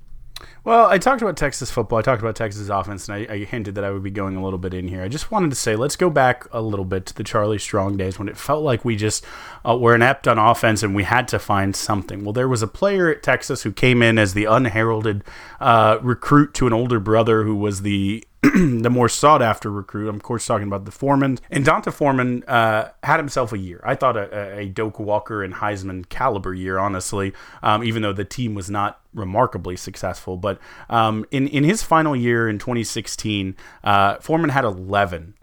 [0.63, 1.99] Well, I talked about Texas football.
[1.99, 4.43] I talked about Texas offense, and I, I, hinted that I would be going a
[4.43, 5.03] little bit in here.
[5.03, 7.97] I just wanted to say, let's go back a little bit to the Charlie Strong
[7.97, 9.23] days when it felt like we just
[9.65, 12.23] uh, were inept on offense and we had to find something.
[12.23, 15.23] Well, there was a player at Texas who came in as the unheralded
[15.59, 18.25] uh, recruit to an older brother who was the
[18.81, 20.09] the more sought after recruit.
[20.09, 21.39] I'm of course talking about the Foreman.
[21.49, 23.79] And D'Onta Foreman uh, had himself a year.
[23.85, 27.31] I thought a, a Doak Walker and Heisman caliber year, honestly,
[27.61, 30.35] um, even though the team was not remarkably successful.
[30.35, 35.35] But um, in, in his final year in 2016, uh, Foreman had 11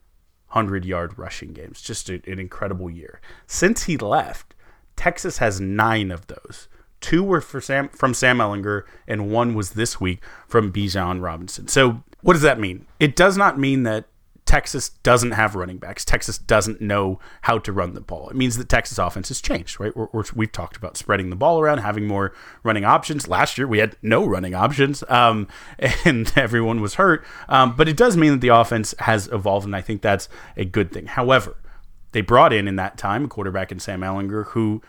[0.49, 1.81] 100 yard rushing games.
[1.81, 3.21] Just a, an incredible year.
[3.47, 4.55] Since he left,
[4.97, 6.69] Texas has nine of those.
[7.01, 11.67] Two were for Sam, from Sam Ehlinger, and one was this week from Bijan Robinson.
[11.67, 12.87] So what does that mean?
[12.99, 14.07] It does not mean that
[14.51, 16.05] Texas doesn't have running backs.
[16.05, 18.29] Texas doesn't know how to run the ball.
[18.31, 19.93] It means that Texas offense has changed, right?
[20.35, 23.29] we have talked about spreading the ball around, having more running options.
[23.29, 25.47] Last year we had no running options, um,
[26.05, 27.25] and everyone was hurt.
[27.49, 30.65] Um, but it does mean that the offense has evolved, and I think that's a
[30.65, 31.07] good thing.
[31.07, 31.57] However,
[32.11, 34.83] they brought in in that time a quarterback in Sam Ehlinger who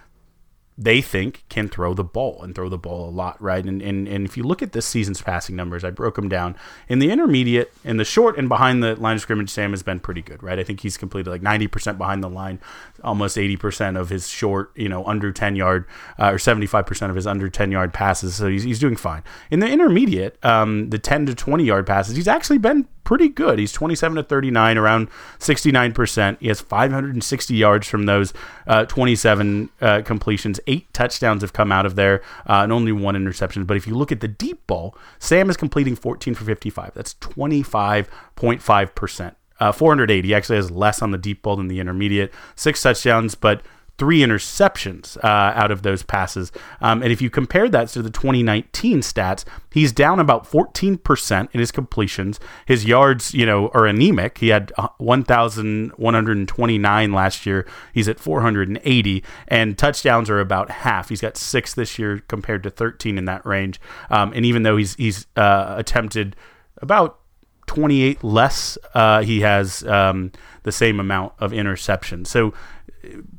[0.77, 3.63] they think can throw the ball and throw the ball a lot, right?
[3.63, 6.55] And, and and if you look at this season's passing numbers, I broke them down.
[6.87, 9.99] In the intermediate, in the short, and behind the line of scrimmage, Sam has been
[9.99, 10.57] pretty good, right?
[10.57, 12.59] I think he's completed like 90% behind the line,
[13.03, 15.85] almost 80% of his short, you know, under 10 yard,
[16.17, 18.35] uh, or 75% of his under 10 yard passes.
[18.35, 19.23] So he's, he's doing fine.
[19.49, 23.59] In the intermediate, um, the 10 to 20 yard passes, he's actually been pretty good.
[23.59, 26.37] He's 27 to 39, around 69%.
[26.39, 28.33] He has 560 yards from those
[28.67, 30.59] uh, 27 uh, completions.
[30.67, 33.65] Eight touchdowns have come out of there, uh, and only one interception.
[33.65, 36.93] But if you look at the deep ball, Sam is completing 14 for 55.
[36.93, 39.35] That's 25.5%.
[39.59, 42.33] Uh, 480 he actually has less on the deep ball than the intermediate.
[42.55, 43.61] Six touchdowns, but
[44.01, 46.51] three interceptions uh, out of those passes.
[46.81, 51.59] Um, and if you compare that to the 2019 stats, he's down about 14% in
[51.59, 52.39] his completions.
[52.65, 54.39] His yards, you know, are anemic.
[54.39, 57.67] He had uh, 1,129 last year.
[57.93, 61.09] He's at 480, and touchdowns are about half.
[61.09, 63.79] He's got six this year compared to 13 in that range.
[64.09, 66.35] Um, and even though he's he's uh, attempted
[66.77, 67.19] about
[67.67, 70.31] 28 less, uh, he has um,
[70.63, 72.27] the same amount of interceptions.
[72.27, 72.53] So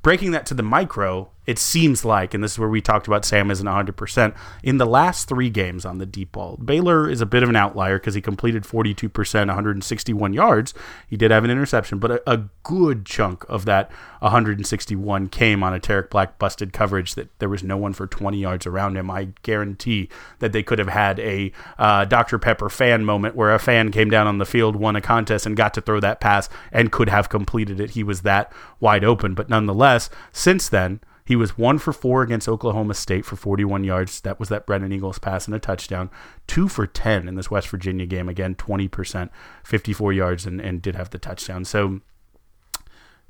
[0.02, 3.24] breaking that to the micro, it seems like, and this is where we talked about
[3.24, 7.26] Sam isn't 100%, in the last three games on the deep ball, Baylor is a
[7.26, 10.72] bit of an outlier because he completed 42%, 161 yards.
[11.08, 13.90] He did have an interception, but a, a, good chunk of that
[14.20, 18.38] 161 came on a Tarik Black busted coverage that there was no one for 20
[18.38, 19.10] yards around him.
[19.10, 22.38] I guarantee that they could have had a uh, Dr.
[22.38, 25.56] Pepper fan moment where a fan came down on the field, won a contest, and
[25.56, 27.90] got to throw that pass and could have completed it.
[27.90, 32.48] He was that wide open, but nonetheless, since then, he was one for four against
[32.48, 34.20] Oklahoma State for 41 yards.
[34.22, 36.10] That was that Brennan Eagles pass and a touchdown.
[36.46, 38.28] Two for 10 in this West Virginia game.
[38.28, 39.30] Again, 20%,
[39.64, 41.64] 54 yards, and, and did have the touchdown.
[41.64, 42.00] So,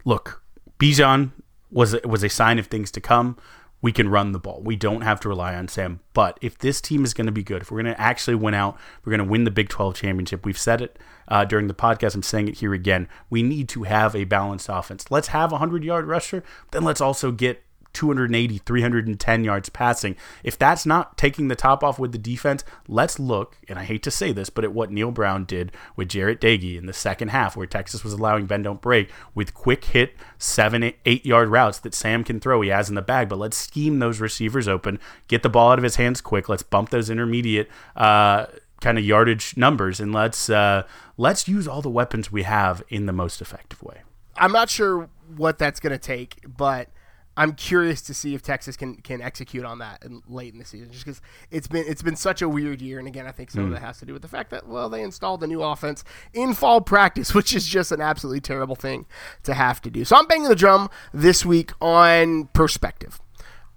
[0.04, 0.42] look,
[0.78, 1.32] Bijan
[1.70, 3.36] was was a sign of things to come.
[3.82, 4.62] We can run the ball.
[4.62, 6.00] We don't have to rely on Sam.
[6.14, 8.54] But if this team is going to be good, if we're going to actually win
[8.54, 10.46] out, we're going to win the Big 12 championship.
[10.46, 12.14] We've said it uh, during the podcast.
[12.14, 13.08] I'm saying it here again.
[13.28, 15.10] We need to have a balanced offense.
[15.10, 16.44] Let's have a 100 yard rusher.
[16.70, 20.16] Then let's also get 280, 310 yards passing.
[20.42, 24.02] If that's not taking the top off with the defense, let's look, and I hate
[24.04, 27.28] to say this, but at what Neal Brown did with Jarret Doege in the second
[27.28, 31.78] half, where Texas was allowing Ben Don't Break with quick hit, seven, eight yard routes
[31.80, 32.60] that Sam can throw.
[32.60, 35.78] He has in the bag, but let's scheme those receivers open, get the ball out
[35.78, 36.48] of his hands quick.
[36.48, 37.68] Let's bump those intermediate.
[37.96, 38.46] Uh,
[38.82, 40.82] kind of yardage numbers and let's uh,
[41.16, 44.02] let's use all the weapons we have in the most effective way.
[44.36, 46.88] I'm not sure what that's going to take, but
[47.34, 50.66] I'm curious to see if Texas can can execute on that in, late in the
[50.66, 53.50] season, just because it's been it's been such a weird year, and again, I think
[53.50, 53.64] some mm.
[53.64, 53.74] of hmm.
[53.74, 56.04] that has to do with the fact that well, they installed a new offense
[56.34, 59.06] in fall practice, which is just an absolutely terrible thing
[59.44, 60.04] to have to do.
[60.04, 63.18] So I'm banging the drum this week on perspective,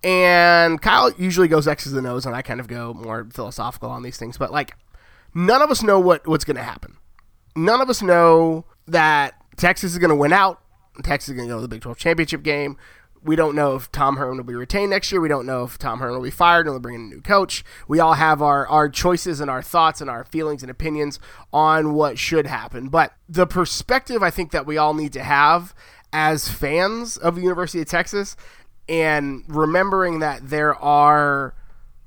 [0.03, 4.03] and Kyle usually goes X's the nose, and I kind of go more philosophical on
[4.03, 4.75] these things, but like
[5.33, 6.97] none of us know what what's going to happen.
[7.55, 10.59] None of us know that Texas is going to win out.
[11.03, 12.77] Texas is going to go to the Big 12 championship game
[13.25, 15.19] We don't know if Tom Herman will be retained next year.
[15.19, 17.21] We don't know if Tom Herman will be fired and they'll bring in a new
[17.21, 17.65] coach.
[17.87, 21.19] We all have our, our choices and our thoughts and our feelings and opinions
[21.51, 22.89] on what should happen.
[22.89, 25.73] But the perspective I think that we all need to have
[26.13, 28.37] as fans of the University of Texas
[28.87, 31.55] and remembering that there are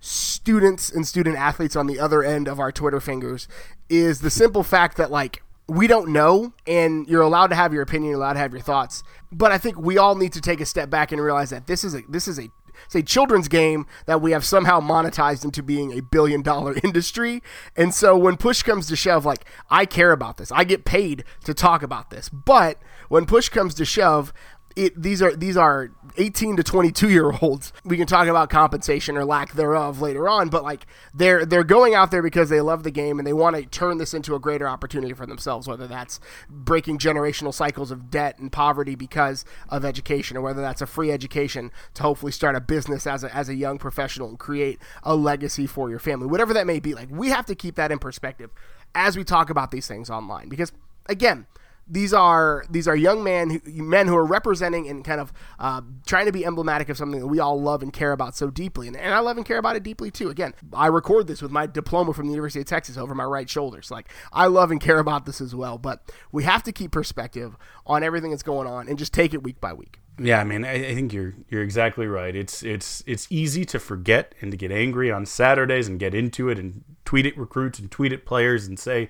[0.01, 3.49] students and student athletes on the other end of our Twitter fingers
[3.89, 7.83] is the simple fact that like we don't know and you're allowed to have your
[7.83, 9.03] opinion, you're allowed to have your thoughts.
[9.31, 11.85] But I think we all need to take a step back and realize that this
[11.85, 12.51] is a this is a
[12.87, 17.43] it's a children's game that we have somehow monetized into being a billion dollar industry.
[17.77, 20.53] And so when push comes to shove, like I care about this.
[20.53, 22.29] I get paid to talk about this.
[22.29, 24.33] But when push comes to shove,
[24.77, 27.73] it, these are these are 18 to 22 year olds.
[27.85, 31.95] We can talk about compensation or lack thereof later on, but like they're they're going
[31.95, 34.39] out there because they love the game and they want to turn this into a
[34.39, 35.67] greater opportunity for themselves.
[35.67, 40.83] Whether that's breaking generational cycles of debt and poverty because of education, or whether that's
[40.83, 44.39] a free education to hopefully start a business as a as a young professional and
[44.39, 46.27] create a legacy for your family.
[46.27, 48.51] Whatever that may be, like we have to keep that in perspective
[48.95, 50.73] as we talk about these things online because
[51.07, 51.47] again
[51.89, 55.81] these are these are young men who, men who are representing and kind of uh,
[56.07, 58.87] trying to be emblematic of something that we all love and care about so deeply,
[58.87, 60.29] and, and, I love and care about it deeply too.
[60.29, 63.49] Again, I record this with my diploma from the University of Texas over my right
[63.49, 65.79] shoulder, so like I love and care about this as well.
[65.79, 69.43] But we have to keep perspective on everything that's going on and just take it
[69.43, 70.01] week by week.
[70.21, 72.35] Yeah, I mean, I, I think you're you're exactly right.
[72.35, 76.49] It's it's it's easy to forget and to get angry on Saturdays and get into
[76.49, 79.09] it and tweet at recruits and tweet at players and say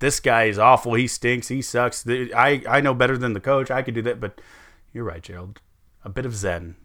[0.00, 0.94] this guy is awful.
[0.94, 1.48] He stinks.
[1.48, 2.06] He sucks.
[2.08, 3.70] I, I know better than the coach.
[3.70, 4.20] I could do that.
[4.20, 4.40] But
[4.92, 5.60] you're right, Gerald.
[6.04, 6.76] A bit of Zen.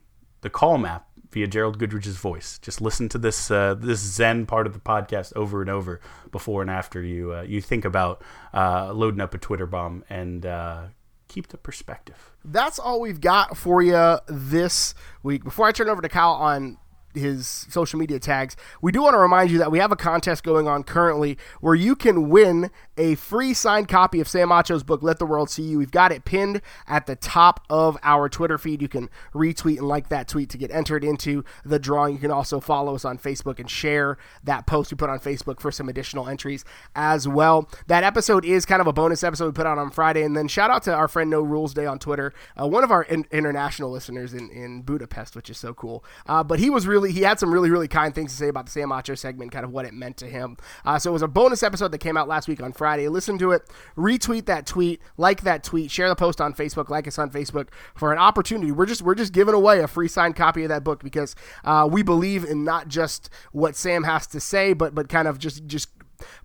[0.41, 2.59] The call map via Gerald Goodrich's voice.
[2.59, 5.99] Just listen to this uh, this Zen part of the podcast over and over
[6.31, 8.21] before and after you uh, you think about
[8.53, 10.83] uh, loading up a Twitter bomb and uh,
[11.27, 12.31] keep the perspective.
[12.43, 14.93] That's all we've got for you this
[15.23, 15.43] week.
[15.43, 16.77] Before I turn over to Kyle on
[17.15, 20.43] his social media tags, we do want to remind you that we have a contest
[20.43, 25.03] going on currently where you can win a free signed copy of Sam Acho's book,
[25.03, 25.77] Let the World See You.
[25.79, 28.81] We've got it pinned at the top of our Twitter feed.
[28.81, 32.13] You can retweet and like that tweet to get entered into the drawing.
[32.13, 35.59] You can also follow us on Facebook and share that post we put on Facebook
[35.59, 36.63] for some additional entries
[36.95, 37.69] as well.
[37.87, 40.23] That episode is kind of a bonus episode we put out on Friday.
[40.23, 42.91] And then shout out to our friend No Rules Day on Twitter, uh, one of
[42.91, 46.03] our in- international listeners in, in Budapest, which is so cool.
[46.25, 48.65] Uh, but he was really, he had some really, really kind things to say about
[48.65, 50.57] the Sam Acho segment, kind of what it meant to him.
[50.85, 53.07] Uh, so it was a bonus episode that came out last week on Friday.
[53.07, 53.63] Listen to it,
[53.97, 57.69] retweet that tweet, like that tweet, share the post on Facebook, like us on Facebook
[57.95, 58.71] for an opportunity.
[58.71, 61.87] We're just we're just giving away a free signed copy of that book because uh,
[61.89, 65.65] we believe in not just what Sam has to say, but but kind of just
[65.67, 65.89] just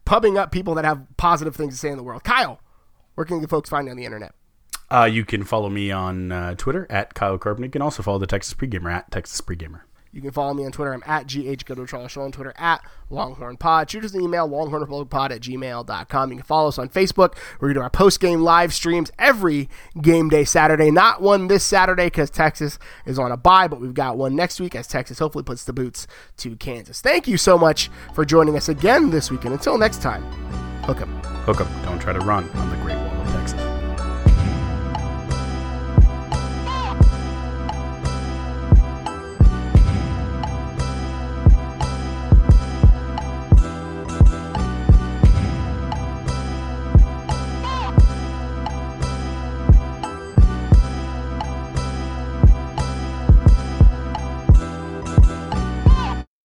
[0.05, 2.25] pubbing up people that have positive things to say in the world.
[2.25, 2.61] Kyle,
[3.15, 4.35] where can the folks find you on the internet?
[4.91, 7.67] Uh, you can follow me on uh, Twitter at Kyle Carpenter.
[7.67, 9.83] You can also follow the Texas Pregamer at Texas Pregamer.
[10.13, 10.93] You can follow me on Twitter.
[10.93, 13.91] I'm at GH Show on Twitter at Longhorn Pod.
[13.91, 16.31] Shoot us an email, longhornpod at gmail.com.
[16.31, 17.35] You can follow us on Facebook.
[17.61, 19.69] We're do our post game live streams every
[20.01, 20.91] game day Saturday.
[20.91, 24.61] Not one this Saturday because Texas is on a bye, but we've got one next
[24.61, 26.07] week as Texas hopefully puts the boots
[26.39, 27.01] to Kansas.
[27.01, 29.45] Thank you so much for joining us again this week.
[29.45, 30.23] And until next time,
[30.83, 31.11] hook 'em.
[31.45, 31.69] Hook 'em.
[31.85, 33.10] Don't try to run on the Great Wall.